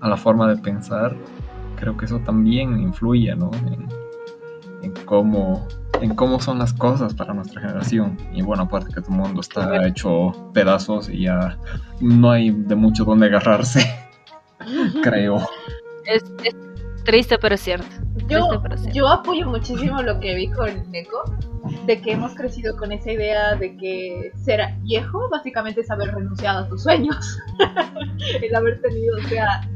a 0.00 0.08
la 0.08 0.16
forma 0.16 0.48
de 0.48 0.56
pensar, 0.56 1.14
creo 1.80 1.96
que 1.96 2.04
eso 2.04 2.18
también 2.20 2.78
influye, 2.78 3.34
¿no? 3.34 3.50
En, 4.82 4.92
cómo 5.04 5.66
en 6.00 6.14
cómo 6.14 6.40
son 6.40 6.58
las 6.58 6.72
cosas 6.72 7.14
para 7.14 7.34
nuestra 7.34 7.60
generación. 7.60 8.16
Y 8.32 8.42
bueno, 8.42 8.64
aparte 8.64 8.94
que 8.94 9.00
tu 9.00 9.10
mundo 9.10 9.40
está 9.40 9.86
hecho 9.86 10.32
pedazos 10.54 11.08
y 11.08 11.22
ya 11.22 11.58
no 12.00 12.30
hay 12.30 12.50
de 12.50 12.74
mucho 12.74 13.04
donde 13.04 13.26
agarrarse, 13.26 13.80
creo. 15.02 15.38
Es, 16.06 16.24
triste 17.04 17.38
pero 17.38 17.56
cierto. 17.56 17.86
Yo, 18.28 18.62
yo 18.92 19.08
apoyo 19.08 19.48
muchísimo 19.48 20.02
lo 20.02 20.20
que 20.20 20.34
dijo 20.34 20.64
el 20.64 20.88
Neko, 20.90 21.24
de 21.86 22.00
que 22.00 22.12
hemos 22.12 22.34
crecido 22.34 22.76
con 22.76 22.92
esa 22.92 23.10
idea 23.12 23.56
de 23.56 23.76
que 23.76 24.32
ser 24.36 24.60
viejo 24.82 25.28
básicamente 25.30 25.80
es 25.80 25.90
haber 25.90 26.14
renunciado 26.14 26.64
a 26.64 26.68
tus 26.68 26.82
sueños. 26.82 27.38
el 28.42 28.54
haber 28.54 28.80
tenido, 28.80 29.16
o 29.16 29.28
sea, 29.28 29.68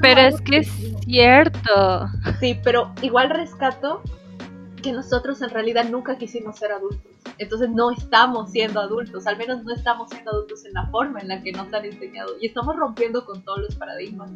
pero 0.00 0.20
es 0.20 0.40
que 0.40 0.58
es 0.58 0.68
cierto. 1.04 2.08
Sí, 2.40 2.58
pero 2.62 2.92
igual 3.02 3.30
rescato 3.30 4.02
que 4.82 4.92
nosotros 4.92 5.40
en 5.40 5.50
realidad 5.50 5.88
nunca 5.88 6.18
quisimos 6.18 6.58
ser 6.58 6.72
adultos. 6.72 7.10
Entonces 7.38 7.70
no 7.70 7.90
estamos 7.90 8.50
siendo 8.50 8.80
adultos, 8.80 9.26
al 9.26 9.36
menos 9.38 9.64
no 9.64 9.74
estamos 9.74 10.10
siendo 10.10 10.30
adultos 10.30 10.64
en 10.66 10.74
la 10.74 10.86
forma 10.88 11.20
en 11.20 11.28
la 11.28 11.42
que 11.42 11.52
nos 11.52 11.72
han 11.72 11.84
enseñado 11.84 12.34
y 12.40 12.46
estamos 12.46 12.76
rompiendo 12.76 13.24
con 13.24 13.42
todos 13.42 13.60
los 13.60 13.74
paradigmas. 13.76 14.30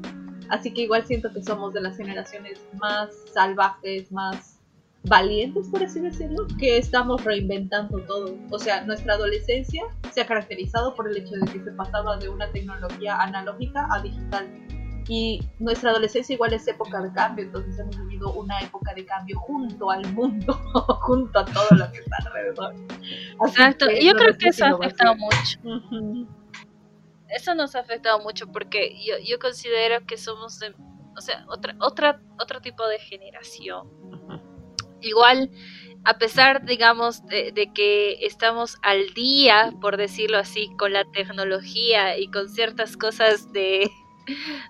Así 0.48 0.72
que 0.72 0.82
igual 0.82 1.04
siento 1.04 1.30
que 1.32 1.42
somos 1.42 1.74
de 1.74 1.82
las 1.82 1.96
generaciones 1.96 2.60
más 2.80 3.10
salvajes, 3.32 4.10
más 4.10 4.58
valientes, 5.04 5.68
por 5.68 5.82
así 5.82 6.00
decirlo, 6.00 6.46
que 6.58 6.78
estamos 6.78 7.22
reinventando 7.24 7.98
todo. 8.00 8.34
O 8.50 8.58
sea, 8.58 8.84
nuestra 8.84 9.14
adolescencia 9.14 9.82
se 10.10 10.22
ha 10.22 10.26
caracterizado 10.26 10.94
por 10.94 11.08
el 11.08 11.18
hecho 11.18 11.34
de 11.34 11.52
que 11.52 11.62
se 11.62 11.70
pasaba 11.72 12.16
de 12.16 12.28
una 12.30 12.50
tecnología 12.50 13.20
analógica 13.20 13.86
a 13.90 14.00
digital 14.00 14.48
y 15.08 15.40
nuestra 15.58 15.90
adolescencia 15.90 16.34
igual 16.34 16.52
es 16.52 16.68
época 16.68 17.00
de 17.00 17.10
cambio, 17.12 17.46
entonces 17.46 17.78
hemos 17.78 17.98
vivido 17.98 18.30
una 18.34 18.60
época 18.60 18.92
de 18.92 19.06
cambio 19.06 19.38
junto 19.40 19.90
al 19.90 20.06
mundo, 20.12 20.52
junto 21.00 21.38
a 21.38 21.46
todo 21.46 21.66
lo 21.70 21.90
que 21.90 22.00
está 22.00 22.16
alrededor. 22.26 22.74
Exacto, 23.46 23.90
y 23.90 24.06
yo 24.06 24.12
creo 24.12 24.36
que 24.36 24.48
eso 24.50 24.66
ha 24.66 24.70
afectado 24.70 25.16
mucho. 25.16 26.28
Eso 27.28 27.54
nos 27.54 27.74
ha 27.74 27.80
afectado 27.80 28.20
mucho 28.20 28.52
porque 28.52 29.02
yo, 29.02 29.14
yo 29.24 29.38
considero 29.38 30.04
que 30.06 30.18
somos, 30.18 30.58
de, 30.58 30.74
o 31.16 31.20
sea, 31.22 31.44
otra, 31.48 31.74
otra, 31.80 32.20
otro 32.38 32.60
tipo 32.60 32.86
de 32.86 32.98
generación. 32.98 33.88
Igual, 35.00 35.50
a 36.04 36.18
pesar, 36.18 36.66
digamos, 36.66 37.24
de, 37.26 37.52
de, 37.52 37.72
que 37.72 38.26
estamos 38.26 38.76
al 38.82 39.14
día, 39.14 39.72
por 39.80 39.96
decirlo 39.96 40.36
así, 40.36 40.68
con 40.78 40.92
la 40.92 41.04
tecnología 41.12 42.18
y 42.18 42.30
con 42.30 42.48
ciertas 42.48 42.96
cosas 42.96 43.52
de, 43.52 43.90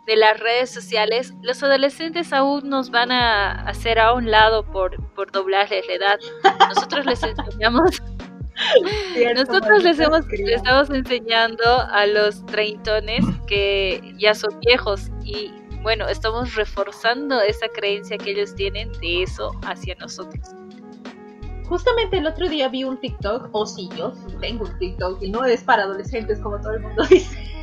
de 0.06 0.16
las 0.16 0.38
redes 0.40 0.70
sociales, 0.70 1.34
los 1.42 1.62
adolescentes 1.62 2.32
aún 2.32 2.68
nos 2.68 2.90
van 2.90 3.12
a 3.12 3.52
hacer 3.68 3.98
a 3.98 4.12
un 4.14 4.30
lado 4.30 4.64
por, 4.64 5.02
por 5.14 5.30
doblarles 5.32 5.86
la 5.86 5.94
edad. 5.94 6.18
Nosotros 6.68 7.06
les 7.06 7.22
enseñamos... 7.22 8.02
Nosotros 9.36 9.84
les, 9.84 10.00
hemos, 10.00 10.24
estamos 10.32 10.90
enseñando 10.90 11.80
a 11.92 12.06
los 12.06 12.44
treintones 12.46 13.24
que 13.46 14.02
ya 14.18 14.34
son 14.34 14.58
viejos 14.66 15.12
y 15.22 15.52
bueno, 15.82 16.08
estamos 16.08 16.54
reforzando 16.54 17.40
esa 17.40 17.68
creencia 17.68 18.18
que 18.18 18.32
ellos 18.32 18.54
tienen 18.54 18.90
de 19.00 19.22
eso 19.22 19.52
hacia 19.62 19.94
nosotros. 19.96 20.48
Justamente 21.68 22.18
el 22.18 22.26
otro 22.26 22.48
día 22.48 22.68
vi 22.68 22.82
un 22.84 22.98
TikTok, 22.98 23.50
o 23.52 23.66
si 23.66 23.88
yo 23.90 24.12
tengo 24.40 24.64
un 24.64 24.78
TikTok 24.78 25.22
y 25.22 25.30
no 25.30 25.44
es 25.44 25.62
para 25.62 25.82
adolescentes 25.84 26.40
como 26.40 26.58
todo 26.60 26.72
el 26.72 26.80
mundo 26.80 27.04
dice 27.10 27.57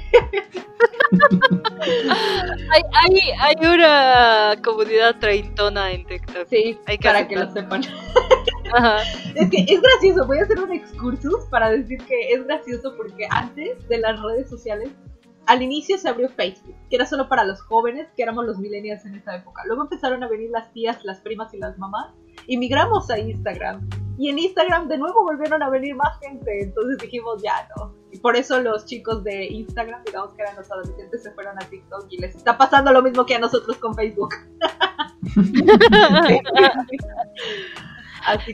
hay, 2.72 2.82
hay, 2.94 3.20
hay, 3.40 3.56
una 3.66 4.56
comunidad 4.64 5.16
treintona 5.20 5.92
en 5.92 6.06
TikTok. 6.06 6.48
Sí, 6.48 6.78
hay 6.86 6.98
que 6.98 7.08
para 7.08 7.28
que 7.28 7.36
lo 7.36 7.52
sepan. 7.52 7.82
Es 9.36 9.50
que 9.50 9.66
es 9.68 9.82
gracioso, 9.82 10.26
voy 10.26 10.40
a 10.40 10.44
hacer 10.44 10.60
un 10.60 10.72
excursus 10.72 11.46
para 11.50 11.70
decir 11.70 12.04
que 12.06 12.32
es 12.32 12.46
gracioso 12.46 12.94
porque 12.98 13.28
antes 13.30 13.88
de 13.88 14.00
las 14.00 14.22
redes 14.22 14.50
sociales, 14.50 14.90
al 15.46 15.62
inicio 15.62 15.98
se 15.98 16.10
abrió 16.10 16.30
Facebook, 16.30 16.76
que 16.90 16.96
era 16.96 17.06
solo 17.06 17.30
para 17.30 17.44
los 17.44 17.62
jóvenes, 17.62 18.08
que 18.16 18.24
éramos 18.24 18.46
los 18.46 18.58
millennials 18.58 19.06
en 19.06 19.16
esa 19.16 19.36
época. 19.36 19.62
Luego 19.68 19.84
empezaron 19.84 20.24
a 20.24 20.28
venir 20.28 20.50
las 20.50 20.72
tías, 20.74 21.04
las 21.04 21.22
primas 21.22 21.54
y 21.54 21.58
las 21.58 21.78
mamás, 21.78 22.14
y 22.48 22.58
migramos 22.58 23.10
a 23.12 23.20
Instagram. 23.20 23.88
Y 24.18 24.30
en 24.30 24.40
Instagram 24.40 24.88
de 24.88 24.98
nuevo 24.98 25.24
volvieron 25.24 25.62
a 25.62 25.70
venir 25.70 25.96
más 25.96 26.20
gente, 26.20 26.64
entonces 26.64 26.98
dijimos 26.98 27.42
ya 27.44 27.68
no. 27.78 27.94
Y 28.15 28.17
por 28.19 28.38
eso 28.38 28.62
los 28.62 28.86
chicos 28.86 29.25
de 29.25 29.43
Instagram, 29.48 30.01
digamos 30.05 30.34
que 30.36 30.41
eran 30.41 30.55
los 30.55 30.72
adolescentes, 30.72 31.22
se 31.22 31.34
fueron 31.34 31.62
a 31.62 31.67
TikTok 31.67 32.05
y 32.10 32.17
les 32.17 32.34
está 32.34 32.57
pasando 32.57 32.93
lo 32.93 33.01
mismo 33.01 33.25
que 33.25 33.36
a 33.36 33.39
nosotros 33.39 33.75
con 33.75 33.93
Facebook. 33.93 34.34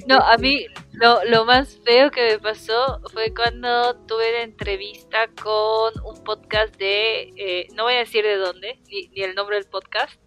no, 0.08 0.18
a 0.18 0.36
mí 0.40 0.66
lo, 0.94 1.24
lo, 1.26 1.46
más 1.46 1.80
feo 1.86 2.10
que 2.10 2.32
me 2.32 2.40
pasó 2.40 3.02
fue 3.14 3.32
cuando 3.36 3.96
tuve 4.08 4.32
la 4.32 4.42
entrevista 4.42 5.28
con 5.44 5.94
un 6.06 6.24
podcast 6.24 6.76
de, 6.78 7.32
eh, 7.38 7.68
no 7.76 7.84
voy 7.84 7.94
a 7.94 8.00
decir 8.00 8.24
de 8.24 8.38
dónde, 8.38 8.80
ni, 8.90 9.10
ni 9.10 9.22
el 9.22 9.36
nombre 9.36 9.58
del 9.58 9.66
podcast, 9.66 10.20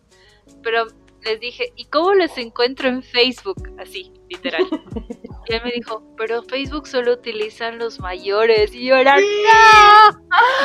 pero 0.62 0.86
les 1.24 1.40
dije, 1.40 1.72
¿y 1.74 1.86
cómo 1.86 2.14
les 2.14 2.38
encuentro 2.38 2.88
en 2.88 3.02
Facebook? 3.02 3.68
Así, 3.80 4.12
literal. 4.28 4.62
Y 5.46 5.54
él 5.54 5.62
me 5.64 5.72
dijo, 5.72 6.02
pero 6.16 6.42
Facebook 6.42 6.86
solo 6.86 7.12
utilizan 7.12 7.78
los 7.78 8.00
mayores. 8.00 8.74
Y 8.74 8.86
yo 8.86 8.96
era, 8.96 9.16
¡No! 9.16 9.22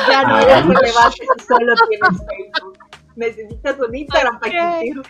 Ya 0.08 0.22
no 0.24 0.38
eres 0.38 0.66
relevante 0.66 1.18
si 1.38 1.44
solo 1.44 1.74
tienes 1.88 2.18
Facebook. 2.26 2.78
Necesitas 3.16 3.78
un 3.78 3.94
Instagram 3.94 4.40
para 4.40 4.80
existir. 4.80 5.02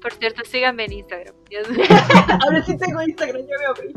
Por 0.00 0.12
cierto, 0.14 0.42
síganme 0.44 0.84
en 0.84 0.92
Instagram. 0.92 1.34
Ahora 2.44 2.62
sí 2.64 2.76
tengo 2.78 3.02
Instagram, 3.02 3.42
ya 3.42 3.58
me 3.58 3.66
abrí. 3.66 3.94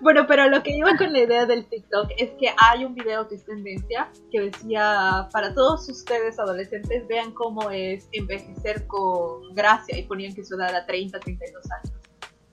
Bueno, 0.00 0.26
pero 0.26 0.48
lo 0.48 0.62
que 0.62 0.76
iba 0.76 0.96
con 0.96 1.12
la 1.12 1.20
idea 1.20 1.46
del 1.46 1.66
TikTok 1.66 2.10
es 2.16 2.30
que 2.38 2.54
hay 2.58 2.84
un 2.84 2.94
video 2.94 3.28
que 3.28 3.36
es 3.36 3.44
tendencia 3.44 4.10
que 4.30 4.40
decía, 4.40 5.28
para 5.32 5.54
todos 5.54 5.88
ustedes 5.88 6.38
adolescentes, 6.38 7.06
vean 7.08 7.32
cómo 7.32 7.70
es 7.70 8.08
envejecer 8.12 8.86
con 8.86 9.54
gracia 9.54 9.98
y 9.98 10.02
ponían 10.04 10.34
que 10.34 10.44
su 10.44 10.56
edad 10.56 10.70
era 10.70 10.86
30, 10.86 11.20
32 11.20 11.70
años. 11.70 12.02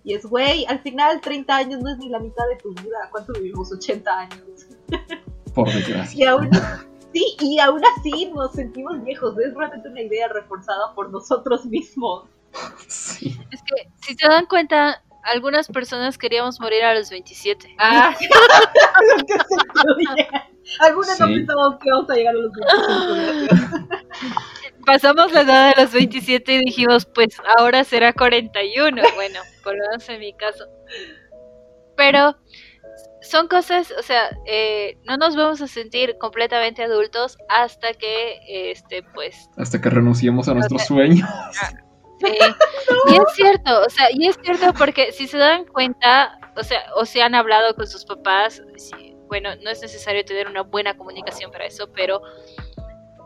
Y 0.03 0.13
es, 0.13 0.25
güey, 0.25 0.65
al 0.65 0.79
final 0.79 1.21
30 1.21 1.55
años 1.55 1.81
no 1.81 1.91
es 1.91 1.97
ni 1.97 2.09
la 2.09 2.19
mitad 2.19 2.47
de 2.47 2.55
tu 2.57 2.69
vida. 2.69 3.09
¿Cuánto 3.11 3.33
vivimos? 3.33 3.71
80 3.71 4.19
años. 4.19 4.67
Por 5.53 5.67
desgracia. 5.71 6.17
Y 6.17 6.25
aún, 6.25 6.49
sí, 7.13 7.35
y 7.41 7.59
aún 7.59 7.81
así 7.97 8.31
nos 8.33 8.53
sentimos 8.53 9.03
viejos. 9.03 9.37
Es 9.39 9.53
realmente 9.53 9.89
una 9.89 10.01
idea 10.01 10.27
reforzada 10.29 10.93
por 10.95 11.11
nosotros 11.11 11.65
mismos. 11.65 12.29
Sí. 12.87 13.37
Es 13.51 13.61
que, 13.63 13.89
si 14.01 14.15
se 14.15 14.27
dan 14.27 14.45
cuenta, 14.45 15.03
algunas 15.23 15.67
personas 15.67 16.17
queríamos 16.17 16.59
morir 16.59 16.83
a 16.83 16.95
los 16.95 17.09
27. 17.09 17.75
Ah, 17.77 18.15
Algunas 20.81 21.19
no 21.19 21.27
pensábamos 21.27 21.79
que 21.79 21.89
íbamos 21.89 22.09
a 22.09 22.13
llegar 22.13 22.35
a 22.35 22.37
los 22.37 22.51
25. 22.53 23.87
Pasamos 24.85 25.31
la 25.31 25.41
edad 25.41 25.75
de 25.75 25.83
los 25.83 25.91
27 25.91 26.53
y 26.53 26.65
dijimos, 26.65 27.05
pues 27.05 27.37
ahora 27.57 27.83
será 27.83 28.13
41. 28.13 29.01
Bueno, 29.15 29.39
por 29.63 29.75
lo 29.75 29.83
menos 29.89 30.07
en 30.09 30.19
mi 30.19 30.33
caso. 30.33 30.65
Pero 31.97 32.37
son 33.21 33.47
cosas, 33.47 33.93
o 33.97 34.03
sea, 34.03 34.29
eh, 34.45 34.97
no 35.03 35.17
nos 35.17 35.35
vamos 35.35 35.61
a 35.61 35.67
sentir 35.67 36.17
completamente 36.17 36.83
adultos 36.83 37.37
hasta 37.49 37.93
que, 37.93 38.39
este, 38.47 39.03
pues... 39.13 39.49
Hasta 39.57 39.81
que 39.81 39.89
renunciemos 39.89 40.47
a 40.47 40.53
nuestros 40.53 40.85
sueños. 40.85 41.27
Sí. 42.19 42.37
Y 43.07 43.15
es 43.15 43.33
cierto, 43.35 43.81
o 43.85 43.89
sea, 43.89 44.07
y 44.11 44.27
es 44.27 44.37
cierto 44.43 44.73
porque 44.77 45.11
si 45.11 45.27
se 45.27 45.37
dan 45.37 45.65
cuenta, 45.65 46.39
o 46.55 46.63
sea, 46.63 46.81
o 46.95 47.05
se 47.05 47.21
han 47.21 47.35
hablado 47.35 47.73
con 47.75 47.87
sus 47.87 48.03
papás, 48.05 48.61
bueno, 49.27 49.55
no 49.57 49.69
es 49.69 49.81
necesario 49.81 50.25
tener 50.25 50.47
una 50.47 50.63
buena 50.63 50.97
comunicación 50.97 51.51
para 51.51 51.65
eso, 51.65 51.91
pero 51.93 52.21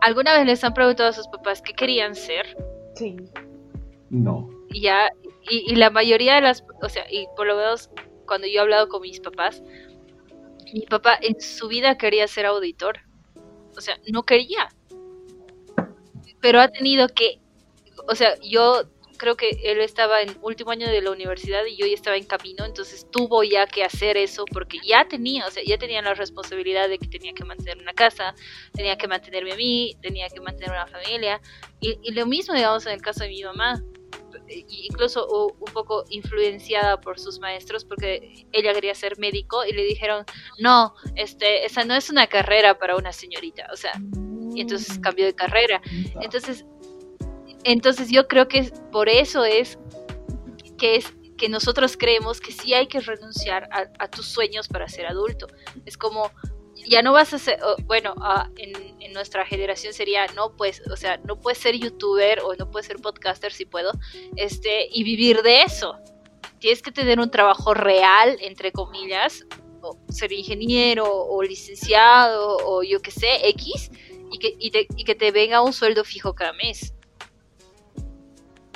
¿alguna 0.01 0.33
vez 0.37 0.45
les 0.45 0.63
han 0.63 0.73
preguntado 0.73 1.09
a 1.09 1.13
sus 1.13 1.27
papás 1.27 1.61
qué 1.61 1.73
querían 1.73 2.13
ser? 2.13 2.55
Sí. 2.95 3.15
No. 4.09 4.49
Y 4.69 4.81
ya, 4.81 5.09
y, 5.49 5.71
y 5.71 5.75
la 5.75 5.89
mayoría 5.89 6.35
de 6.35 6.41
las, 6.41 6.63
o 6.81 6.89
sea, 6.89 7.05
y 7.09 7.27
por 7.35 7.47
lo 7.47 7.55
menos 7.55 7.89
cuando 8.25 8.47
yo 8.47 8.59
he 8.59 8.59
hablado 8.59 8.89
con 8.89 9.01
mis 9.01 9.19
papás, 9.19 9.63
mi 10.73 10.81
papá 10.81 11.17
en 11.21 11.39
su 11.39 11.67
vida 11.67 11.97
quería 11.97 12.27
ser 12.27 12.45
auditor. 12.45 12.99
O 13.77 13.81
sea, 13.81 13.97
no 14.11 14.23
quería. 14.23 14.69
Pero 16.41 16.59
ha 16.59 16.67
tenido 16.67 17.07
que, 17.07 17.39
o 18.07 18.15
sea, 18.15 18.35
yo 18.41 18.83
creo 19.17 19.37
que 19.37 19.51
él 19.63 19.79
estaba 19.79 20.21
en 20.21 20.35
último 20.41 20.71
año 20.71 20.87
de 20.87 21.01
la 21.01 21.11
universidad 21.11 21.63
y 21.65 21.77
yo 21.77 21.85
ya 21.85 21.93
estaba 21.93 22.17
en 22.17 22.25
camino, 22.25 22.65
entonces 22.65 23.07
tuvo 23.09 23.43
ya 23.43 23.65
que 23.67 23.83
hacer 23.83 24.17
eso 24.17 24.43
porque 24.51 24.79
ya 24.83 25.07
tenía, 25.07 25.47
o 25.47 25.51
sea, 25.51 25.63
ya 25.65 25.77
tenía 25.77 26.01
la 26.01 26.13
responsabilidad 26.13 26.89
de 26.89 26.97
que 26.97 27.07
tenía 27.07 27.33
que 27.33 27.45
mantener 27.45 27.77
una 27.77 27.93
casa, 27.93 28.35
tenía 28.73 28.97
que 28.97 29.07
mantenerme 29.07 29.53
a 29.53 29.55
mí, 29.55 29.95
tenía 30.01 30.27
que 30.29 30.41
mantener 30.41 30.71
una 30.71 30.87
familia 30.87 31.41
y, 31.79 31.97
y 32.01 32.11
lo 32.11 32.25
mismo, 32.25 32.53
digamos, 32.53 32.85
en 32.85 32.93
el 32.93 33.01
caso 33.01 33.23
de 33.23 33.29
mi 33.29 33.43
mamá, 33.43 33.81
incluso 34.49 35.27
un 35.59 35.73
poco 35.73 36.03
influenciada 36.09 36.99
por 36.99 37.19
sus 37.19 37.39
maestros 37.39 37.85
porque 37.85 38.45
ella 38.51 38.73
quería 38.73 38.93
ser 38.93 39.17
médico 39.17 39.63
y 39.65 39.73
le 39.73 39.83
dijeron 39.83 40.25
no 40.59 40.95
este 41.15 41.65
esa 41.65 41.85
no 41.85 41.95
es 41.95 42.09
una 42.09 42.27
carrera 42.27 42.77
para 42.77 42.95
una 42.95 43.13
señorita 43.13 43.67
o 43.71 43.77
sea 43.77 43.93
y 44.55 44.61
entonces 44.61 44.99
cambió 44.99 45.25
de 45.25 45.33
carrera. 45.33 45.81
Entonces 46.21 46.65
entonces 47.63 48.09
yo 48.09 48.27
creo 48.27 48.47
que 48.47 48.71
por 48.91 49.09
eso 49.09 49.45
es 49.45 49.77
que 50.77 50.95
es 50.97 51.13
que 51.37 51.49
nosotros 51.49 51.97
creemos 51.97 52.39
que 52.39 52.51
sí 52.51 52.73
hay 52.73 52.87
que 52.87 52.99
renunciar 52.99 53.67
a, 53.71 54.07
tus 54.07 54.27
sueños 54.27 54.67
para 54.67 54.87
ser 54.87 55.07
adulto 55.07 55.47
es 55.85 55.97
como 55.97 56.31
ya 56.87 57.01
no 57.01 57.13
vas 57.13 57.33
a 57.33 57.39
ser, 57.39 57.59
bueno, 57.85 58.13
uh, 58.17 58.51
en, 58.57 59.13
nuestra 59.13 59.45
generación 59.45 59.93
sería, 59.93 60.25
no, 60.35 60.55
pues, 60.55 60.81
o 60.91 60.97
sea, 60.97 61.17
no 61.17 61.39
puedes 61.39 61.59
ser 61.59 61.75
youtuber 61.75 62.39
o 62.39 62.55
no 62.55 62.71
puedes 62.71 62.87
ser 62.87 62.97
podcaster 62.97 63.53
si 63.53 63.63
puedo, 63.63 63.91
este, 64.35 64.87
y 64.91 65.03
vivir 65.03 65.43
de 65.43 65.61
eso. 65.61 65.95
Tienes 66.57 66.81
que 66.81 66.91
tener 66.91 67.19
un 67.19 67.29
trabajo 67.29 67.75
real, 67.75 68.37
entre 68.41 68.71
comillas, 68.71 69.45
o 69.81 69.99
ser 70.09 70.31
ingeniero 70.31 71.05
o 71.07 71.43
licenciado 71.43 72.57
o 72.65 72.81
yo 72.81 73.01
que 73.01 73.11
sé, 73.11 73.47
X, 73.49 73.91
y 74.31 74.39
que, 74.39 74.55
y 74.57 75.03
que 75.03 75.13
te 75.13 75.29
venga 75.29 75.61
un 75.61 75.73
sueldo 75.73 76.03
fijo 76.03 76.33
cada 76.33 76.53
mes. 76.53 76.95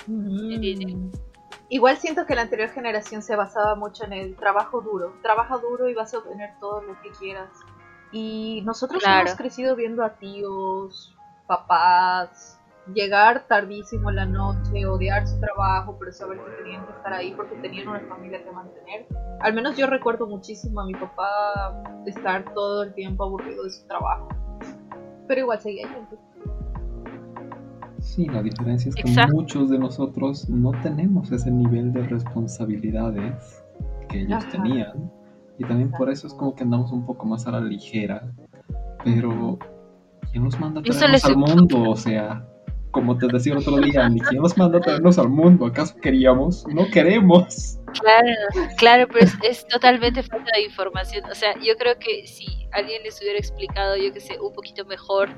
Mm. 0.07 1.11
Igual 1.69 1.97
siento 1.97 2.25
que 2.25 2.35
la 2.35 2.43
anterior 2.43 2.69
generación 2.69 3.21
se 3.21 3.35
basaba 3.35 3.75
mucho 3.75 4.05
en 4.05 4.13
el 4.13 4.35
trabajo 4.35 4.81
duro. 4.81 5.13
Trabaja 5.21 5.57
duro 5.57 5.89
y 5.89 5.93
vas 5.93 6.13
a 6.13 6.19
obtener 6.19 6.51
todo 6.59 6.81
lo 6.81 6.99
que 7.01 7.11
quieras. 7.11 7.49
Y 8.11 8.61
nosotros 8.65 9.03
hemos 9.05 9.35
crecido 9.35 9.75
viendo 9.75 10.03
a 10.03 10.17
tíos, 10.17 11.13
papás, 11.45 12.57
llegar 12.93 13.47
tardísimo 13.47 14.09
en 14.09 14.15
la 14.15 14.25
noche, 14.25 14.85
odiar 14.85 15.27
su 15.27 15.39
trabajo, 15.39 15.97
pero 15.99 16.11
saber 16.13 16.39
que 16.39 16.63
tenían 16.63 16.85
que 16.85 16.93
estar 16.93 17.13
ahí 17.13 17.33
porque 17.33 17.55
tenían 17.55 17.89
una 17.89 17.99
familia 18.01 18.43
que 18.43 18.51
mantener. 18.51 19.07
Al 19.41 19.53
menos 19.53 19.75
yo 19.75 19.87
recuerdo 19.87 20.25
muchísimo 20.25 20.81
a 20.81 20.85
mi 20.85 20.93
papá 20.93 21.83
estar 22.05 22.53
todo 22.53 22.83
el 22.83 22.93
tiempo 22.93 23.25
aburrido 23.25 23.65
de 23.65 23.71
su 23.71 23.85
trabajo. 23.87 24.29
Pero 25.27 25.41
igual 25.41 25.59
seguía 25.59 25.87
yendo. 25.87 26.26
Sí, 28.07 28.25
la 28.25 28.41
diferencia 28.41 28.89
es 28.89 28.95
que 28.95 29.27
muchos 29.31 29.69
de 29.69 29.77
nosotros 29.77 30.49
no 30.49 30.71
tenemos 30.81 31.31
ese 31.31 31.51
nivel 31.51 31.91
de 31.91 32.03
responsabilidades 32.03 33.63
que 34.07 34.21
ellos 34.21 34.47
tenían 34.49 35.11
y 35.59 35.65
también 35.65 35.91
por 35.91 36.09
eso 36.09 36.25
es 36.27 36.33
como 36.33 36.55
que 36.55 36.63
andamos 36.63 36.91
un 36.91 37.05
poco 37.05 37.25
más 37.25 37.45
a 37.47 37.51
la 37.51 37.59
ligera. 37.59 38.31
Pero, 39.03 39.59
¿quién 40.31 40.45
nos 40.45 40.57
manda 40.59 40.79
a 40.79 40.83
traernos 40.83 41.25
al 41.25 41.37
mundo? 41.37 41.89
O 41.89 41.95
sea, 41.95 42.47
como 42.91 43.17
te 43.17 43.27
decía 43.27 43.53
el 43.53 43.59
otro 43.59 43.77
día, 43.77 44.07
ni 44.09 44.21
quién 44.21 44.41
nos 44.41 44.57
manda 44.57 44.77
a 44.77 44.81
traernos 44.81 45.19
al 45.19 45.29
mundo. 45.29 45.65
¿Acaso 45.65 45.95
queríamos? 45.97 46.65
No 46.67 46.87
queremos. 46.87 47.77
Claro, 47.99 48.67
claro, 48.77 49.07
pero 49.11 49.27
es, 49.43 49.67
totalmente 49.67 50.23
falta 50.23 50.49
de 50.55 50.63
información. 50.63 51.23
O 51.29 51.35
sea, 51.35 51.53
yo 51.55 51.75
creo 51.77 51.99
que 51.99 52.25
si 52.25 52.67
alguien 52.71 53.03
les 53.03 53.19
hubiera 53.21 53.37
explicado, 53.37 53.97
yo 53.97 54.13
que 54.13 54.21
sé, 54.21 54.39
un 54.39 54.53
poquito 54.53 54.85
mejor 54.85 55.29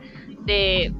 de 0.45 0.93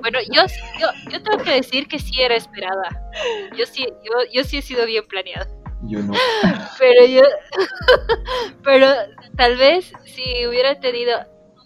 bueno, 0.00 0.18
yo, 0.32 0.42
yo, 0.80 0.88
yo, 1.10 1.22
tengo 1.22 1.42
que 1.42 1.52
decir 1.52 1.86
que 1.88 1.98
sí 1.98 2.20
era 2.20 2.34
esperada. 2.34 3.10
Yo 3.56 3.66
sí, 3.66 3.86
yo, 4.02 4.12
yo 4.32 4.44
sí 4.44 4.58
he 4.58 4.62
sido 4.62 4.86
bien 4.86 5.06
planeada. 5.06 5.46
Yo 5.86 6.00
no. 6.00 6.12
Pero 6.78 7.06
yo, 7.06 7.20
pero 8.62 8.88
tal 9.36 9.56
vez 9.56 9.92
si 10.04 10.46
hubiera 10.46 10.80
tenido 10.80 11.12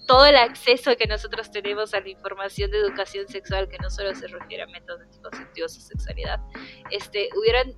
todo 0.07 0.27
el 0.27 0.37
acceso 0.37 0.97
que 0.97 1.07
nosotros 1.07 1.51
tenemos 1.51 1.95
a 1.95 2.01
la 2.01 2.09
información 2.09 2.71
de 2.71 2.79
educación 2.79 3.29
sexual, 3.29 3.69
que 3.69 3.79
no 3.79 3.91
solo 3.91 4.15
se 4.15 4.27
refiere 4.27 4.63
a 4.63 4.67
métodos 4.67 5.03
anticonceptivos 5.03 5.77
o 5.77 5.81
sexualidad, 5.81 6.41
este, 6.91 7.29
hubieran, 7.39 7.75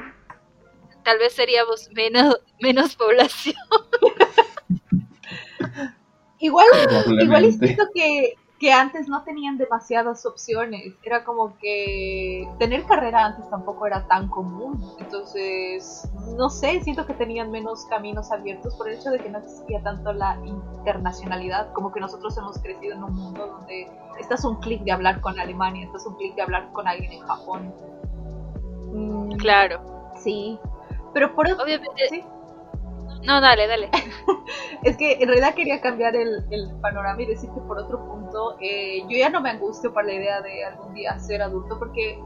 tal 1.05 1.18
vez 1.18 1.33
seríamos 1.33 1.90
menos, 1.92 2.40
menos 2.61 2.94
población. 2.96 3.57
igual, 6.38 6.66
igual 7.20 7.53
siento 7.53 7.85
que 7.92 8.35
que 8.61 8.70
antes 8.73 9.09
no 9.09 9.25
tenían 9.25 9.57
demasiadas 9.57 10.27
opciones. 10.27 10.94
Era 11.03 11.25
como 11.25 11.57
que 11.57 12.46
tener 12.59 12.85
carrera 12.85 13.25
antes 13.25 13.49
tampoco 13.49 13.87
era 13.87 14.07
tan 14.07 14.29
común. 14.29 14.79
Entonces, 14.99 16.07
no 16.37 16.51
sé, 16.51 16.79
siento 16.83 17.07
que 17.07 17.14
tenían 17.14 17.51
menos 17.51 17.87
caminos 17.87 18.31
abiertos 18.31 18.75
por 18.75 18.90
el 18.90 18.99
hecho 18.99 19.11
de 19.11 19.18
que 19.18 19.31
no 19.31 19.38
existía 19.38 19.83
tanto 19.83 20.12
la 20.12 20.38
internacionalidad. 20.44 21.73
Como 21.73 21.90
que 21.90 22.01
nosotros 22.01 22.37
hemos 22.37 22.59
crecido 22.59 22.96
en 22.96 23.03
un 23.03 23.14
mundo 23.14 23.46
donde 23.46 23.90
estás 24.20 24.44
un 24.44 24.57
clic 24.61 24.83
de 24.83 24.92
hablar 24.92 25.23
con 25.23 25.40
Alemania, 25.40 25.87
estás 25.87 26.05
un 26.05 26.16
clic 26.16 26.35
de 26.35 26.42
hablar 26.42 26.70
con 26.73 26.87
alguien 26.87 27.12
en 27.12 27.20
Japón. 27.20 27.75
Mm, 28.92 29.37
claro. 29.37 30.12
Sí. 30.23 30.61
Pero 31.14 31.35
por 31.35 31.51
Obviamente. 31.51 32.09
¿sí? 32.11 32.25
No, 33.23 33.41
dale, 33.41 33.67
dale. 33.67 33.91
es 34.83 34.97
que 34.97 35.15
en 35.15 35.29
realidad 35.29 35.55
quería 35.55 35.81
cambiar 35.81 36.17
el, 36.17 36.45
panorama 36.81 37.21
y 37.23 37.27
decir 37.27 37.51
que 37.51 37.61
por 37.61 37.79
otro 37.79 38.05
punto, 38.07 38.57
eh, 38.61 39.03
yo 39.09 39.17
ya 39.17 39.29
no 39.29 39.41
me 39.41 39.51
angustio 39.51 39.93
por 39.93 40.05
la 40.05 40.13
idea 40.13 40.41
de 40.41 40.65
algún 40.65 40.95
día 40.95 41.19
ser 41.19 41.43
adulto, 41.43 41.79
porque 41.79 42.23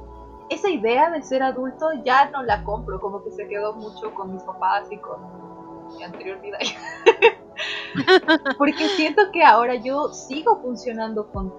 esa 0.51 0.71
idea 0.71 1.11
de 1.11 1.23
ser 1.23 1.43
adulto 1.43 1.89
ya 2.05 2.31
no 2.31 2.43
la 2.43 2.63
compro, 2.65 3.01
como 3.01 3.25
que 3.25 3.31
se 3.31 3.49
quedó 3.49 3.75
mucho 3.75 4.15
con 4.15 4.33
mis 4.33 4.43
papás 4.43 4.87
y 4.91 4.99
con 4.99 5.97
mi 5.97 6.05
anterior 6.05 6.41
vida. 6.41 6.59
porque 8.59 8.89
siento 8.89 9.23
que 9.33 9.43
ahora 9.43 9.77
yo 9.77 10.13
sigo 10.13 10.61
funcionando 10.61 11.31
con 11.31 11.53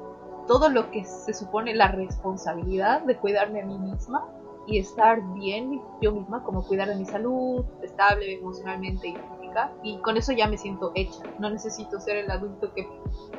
todo 0.48 0.70
lo 0.70 0.92
que 0.92 1.04
se 1.04 1.34
supone 1.34 1.74
la 1.74 1.88
responsabilidad 1.88 3.02
de 3.02 3.18
cuidarme 3.18 3.62
a 3.62 3.66
mí 3.66 3.78
misma 3.78 4.26
y 4.68 4.80
estar 4.80 5.22
bien 5.34 5.82
yo 6.02 6.12
misma, 6.12 6.44
como 6.44 6.66
cuidar 6.66 6.88
de 6.88 6.96
mi 6.96 7.06
salud, 7.06 7.66
estable 7.82 8.34
emocionalmente 8.34 9.10
y 9.10 9.16
física. 9.16 9.72
Y 9.84 9.98
con 10.00 10.18
eso 10.18 10.32
ya 10.32 10.48
me 10.48 10.58
siento 10.58 10.92
hecha. 10.96 11.24
No 11.40 11.50
necesito 11.50 12.00
ser 12.00 12.18
el 12.18 12.32
adulto 12.32 12.74
que 12.74 12.88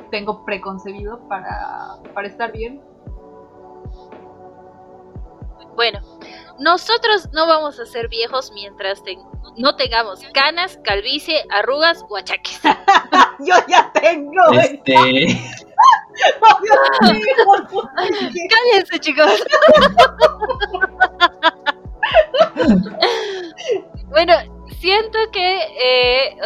tengo 0.09 0.45
preconcebido 0.45 1.27
para, 1.27 1.97
para 2.13 2.27
estar 2.27 2.51
bien. 2.51 2.81
Bueno, 5.75 5.99
nosotros 6.59 7.29
no 7.33 7.45
vamos 7.45 7.79
a 7.79 7.85
ser 7.85 8.09
viejos 8.09 8.51
mientras 8.51 9.03
no 9.57 9.75
tengamos 9.75 10.21
canas, 10.33 10.79
calvicie, 10.83 11.45
arrugas 11.51 12.03
o 12.09 12.17
achaques. 12.17 12.61
Yo 13.39 13.53
ya 13.67 13.91
tengo. 13.93 14.51
Este... 14.53 14.95
Cállense, 18.49 18.99
chicos. 18.99 19.43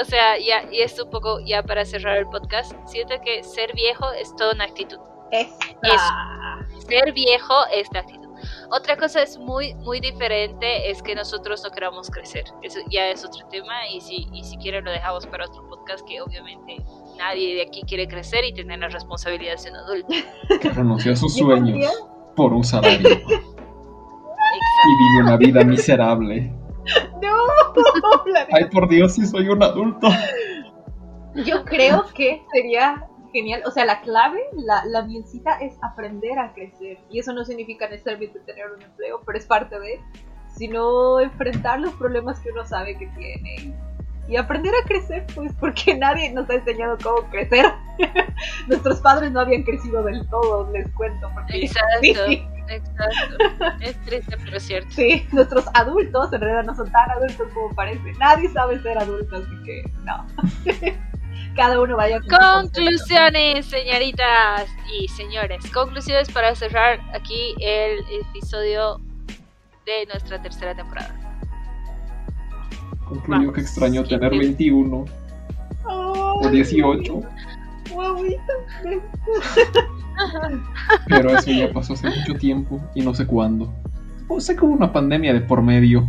O 0.02 0.06
sea, 0.06 0.38
ya, 0.38 0.64
y 0.72 0.82
esto 0.82 1.06
un 1.06 1.12
poco 1.12 1.40
ya 1.46 1.64
para 1.64 1.86
cerrar 1.86 2.18
el 2.18 2.28
podcast, 2.28 2.74
siento 2.86 3.16
que 3.24 3.44
ser 3.44 3.74
viejo 3.74 4.12
es 4.14 4.36
toda 4.36 4.54
una 4.54 4.66
actitud. 4.66 4.98
Eso. 5.32 5.54
Ser 6.88 7.14
viejo 7.14 7.54
es 7.74 7.88
la 7.94 8.02
actitud. 8.02 8.30
Otra 8.72 8.98
cosa 8.98 9.22
es 9.22 9.38
muy, 9.38 9.76
muy 9.76 10.00
diferente, 10.00 10.90
es 10.90 11.02
que 11.04 11.14
nosotros 11.14 11.64
no 11.64 11.70
queramos 11.70 12.10
crecer. 12.10 12.46
Eso 12.64 12.80
ya 12.90 13.08
es 13.10 13.24
otro 13.24 13.48
tema 13.50 13.88
y 13.94 14.02
si, 14.02 14.28
y 14.34 14.44
si 14.44 14.58
quieren 14.58 14.86
lo 14.86 14.92
dejamos 14.92 15.28
para 15.28 15.46
otro 15.46 15.68
podcast 15.70 16.06
que 16.08 16.22
obviamente 16.22 16.84
nadie 17.18 17.56
de 17.56 17.62
aquí 17.62 17.84
quiere 17.84 18.08
crecer 18.08 18.44
y 18.46 18.54
tener 18.54 18.80
la 18.80 18.90
responsabilidad 18.90 19.54
de 19.54 19.58
ser 19.58 19.76
adulto. 19.76 20.14
Que 20.62 20.70
renunció 20.70 21.14
a 21.14 21.16
sus 21.16 21.36
sueños 21.36 21.86
por 22.36 22.54
un 22.54 22.64
salario. 22.64 23.10
Y 24.84 24.98
vive 24.98 25.24
una 25.24 25.38
vida 25.38 25.64
miserable. 25.64 26.52
No, 27.22 27.38
Ay, 28.52 28.65
por 28.65 28.89
Dios, 28.89 29.13
si 29.13 29.26
soy 29.26 29.48
un 29.50 29.62
adulto. 29.62 30.10
Yo 31.46 31.63
creo 31.65 32.06
que 32.13 32.44
sería 32.52 33.08
genial. 33.32 33.63
O 33.65 33.72
sea, 33.72 33.86
la 33.86 34.02
clave, 34.02 34.41
la, 34.54 34.84
la 34.86 35.04
mielcita 35.04 35.52
es 35.60 35.78
aprender 35.82 36.38
a 36.39 36.54
crecer. 36.54 37.00
Y 37.10 37.20
eso 37.20 37.34
no 37.34 37.46
significa 37.46 37.88
necesariamente 37.88 38.39
tener 38.41 38.65
un 38.72 38.82
empleo, 38.82 39.22
pero 39.26 39.38
es 39.38 39.46
parte 39.46 39.80
de. 39.80 40.00
Sino 40.58 41.22
enfrentar 41.22 41.80
los 41.80 41.94
problemas 41.94 42.39
que 42.39 42.52
uno 42.52 42.65
sabe 42.65 42.98
que 42.98 43.08
tiene. 43.08 43.74
Y 44.28 44.36
aprender 44.36 44.74
a 44.76 44.88
crecer, 44.88 45.26
pues, 45.34 45.54
porque 45.60 45.96
nadie 45.98 46.32
nos 46.32 46.50
ha 46.50 46.56
enseñado 46.56 46.98
cómo 47.02 47.30
crecer. 47.30 47.65
Nuestros 48.67 49.00
padres 49.00 49.32
no 49.32 49.39
habían 49.39 49.63
crecido 49.63 50.04
del 50.04 50.28
todo, 50.30 50.70
les 50.72 50.89
cuento. 50.91 51.30
Porque, 51.34 51.65
Exacto. 51.65 52.52
Exacto. 52.71 53.38
Es 53.81 53.99
triste, 54.05 54.38
pero 54.43 54.57
es 54.57 54.63
cierto. 54.63 54.89
Sí, 54.91 55.25
nuestros 55.31 55.65
adultos 55.73 56.31
en 56.34 56.41
realidad 56.41 56.63
no 56.63 56.75
son 56.75 56.91
tan 56.91 57.10
adultos 57.12 57.47
como 57.53 57.75
parece. 57.75 58.13
Nadie 58.19 58.49
sabe 58.49 58.81
ser 58.81 58.97
adulto, 58.97 59.36
así 59.36 59.63
que 59.65 59.84
no. 60.05 60.25
Cada 61.55 61.81
uno 61.81 61.97
vaya 61.97 62.19
con 62.21 62.29
Conclusiones, 62.29 63.65
señoritas 63.65 64.69
y 64.97 65.07
señores. 65.10 65.69
Conclusiones 65.71 66.31
para 66.31 66.55
cerrar 66.55 66.99
aquí 67.13 67.55
el 67.60 67.99
episodio 68.29 69.01
de 69.86 70.05
nuestra 70.07 70.41
tercera 70.41 70.73
temporada. 70.73 71.13
Concluyo 73.05 73.51
que 73.51 73.62
extraño 73.62 74.03
tener 74.05 74.31
21 74.31 75.05
o 75.86 76.49
18. 76.49 77.21
Pero 81.08 81.38
eso 81.38 81.51
ya 81.51 81.71
pasó 81.71 81.93
hace 81.93 82.10
mucho 82.10 82.36
tiempo 82.36 82.82
y 82.95 83.01
no 83.01 83.13
sé 83.13 83.25
cuándo. 83.25 83.73
O 84.27 84.39
sé 84.39 84.56
que 84.56 84.65
hubo 84.65 84.73
una 84.73 84.93
pandemia 84.93 85.34
de 85.34 85.41
por 85.41 85.62
medio, 85.62 86.08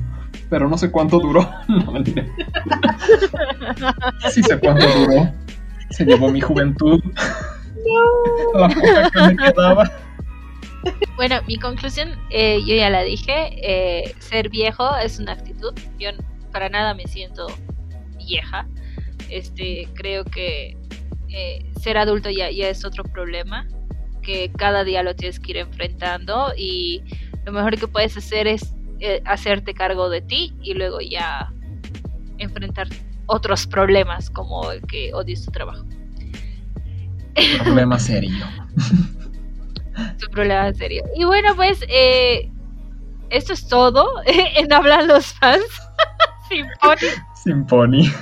pero 0.48 0.68
no 0.68 0.78
sé 0.78 0.90
cuánto 0.90 1.18
duró. 1.18 1.48
No, 1.68 1.92
mentira. 1.92 2.26
Sí 4.30 4.42
sé 4.42 4.58
cuánto 4.58 4.86
duró. 4.98 5.30
Se 5.90 6.04
llevó 6.04 6.30
mi 6.30 6.40
juventud. 6.40 7.00
No. 8.54 8.60
La 8.60 8.68
poca 8.68 9.10
que 9.10 9.34
me 9.34 9.36
quedaba. 9.36 9.90
Bueno, 11.16 11.36
mi 11.46 11.58
conclusión, 11.58 12.16
eh, 12.30 12.60
yo 12.66 12.74
ya 12.74 12.90
la 12.90 13.02
dije, 13.02 13.50
eh, 13.62 14.14
ser 14.18 14.48
viejo 14.48 14.96
es 14.96 15.18
una 15.18 15.32
actitud. 15.32 15.72
Yo 15.98 16.10
para 16.52 16.68
nada 16.68 16.94
me 16.94 17.06
siento 17.06 17.46
vieja. 18.18 18.66
Este, 19.28 19.88
creo 19.94 20.24
que 20.24 20.76
eh, 21.32 21.64
ser 21.80 21.96
adulto 21.96 22.28
ya, 22.28 22.50
ya 22.50 22.68
es 22.68 22.84
otro 22.84 23.04
problema 23.04 23.66
que 24.22 24.52
cada 24.52 24.84
día 24.84 25.02
lo 25.02 25.16
tienes 25.16 25.40
que 25.40 25.52
ir 25.52 25.56
enfrentando 25.56 26.52
y 26.56 27.02
lo 27.44 27.52
mejor 27.52 27.78
que 27.78 27.88
puedes 27.88 28.16
hacer 28.16 28.46
es 28.46 28.74
eh, 29.00 29.22
hacerte 29.24 29.72
cargo 29.72 30.10
de 30.10 30.20
ti 30.20 30.54
y 30.62 30.74
luego 30.74 31.00
ya 31.00 31.50
enfrentar 32.36 32.86
otros 33.26 33.66
problemas 33.66 34.28
como 34.28 34.70
el 34.70 34.82
que 34.82 35.12
odies 35.14 35.46
tu 35.46 35.50
trabajo. 35.52 35.84
Problema 37.64 37.98
serio. 37.98 38.44
tu 40.18 40.30
problema 40.30 40.72
serio. 40.74 41.02
Y 41.16 41.24
bueno, 41.24 41.56
pues 41.56 41.82
eh, 41.88 42.50
esto 43.30 43.54
es 43.54 43.66
todo 43.68 44.06
en 44.26 44.70
Hablan 44.70 45.08
los 45.08 45.32
fans. 45.34 45.64
Simponi. 46.48 47.08
Simponi. 47.42 48.12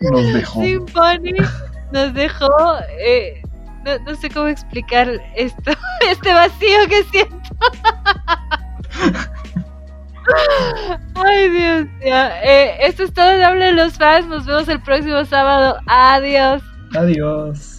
Nos 0.00 0.32
dejó. 0.32 0.62
Simponi 0.62 1.32
nos 1.94 2.12
dejó. 2.12 2.50
Eh, 2.98 3.40
no, 3.84 3.98
no, 4.00 4.14
sé 4.16 4.28
cómo 4.28 4.48
explicar 4.48 5.08
esto, 5.36 5.72
este 6.10 6.34
vacío 6.34 6.78
que 6.88 7.04
siento. 7.04 7.36
Ay, 11.14 11.48
Dios. 11.50 11.86
Ya. 12.04 12.42
Eh, 12.42 12.86
esto 12.86 13.04
es 13.04 13.12
todo 13.12 13.30
en 13.30 13.42
Hable 13.42 13.72
los 13.72 13.94
Fans. 13.94 14.26
Nos 14.26 14.44
vemos 14.44 14.68
el 14.68 14.80
próximo 14.82 15.24
sábado. 15.24 15.78
Adiós. 15.86 16.62
Adiós. 16.94 17.73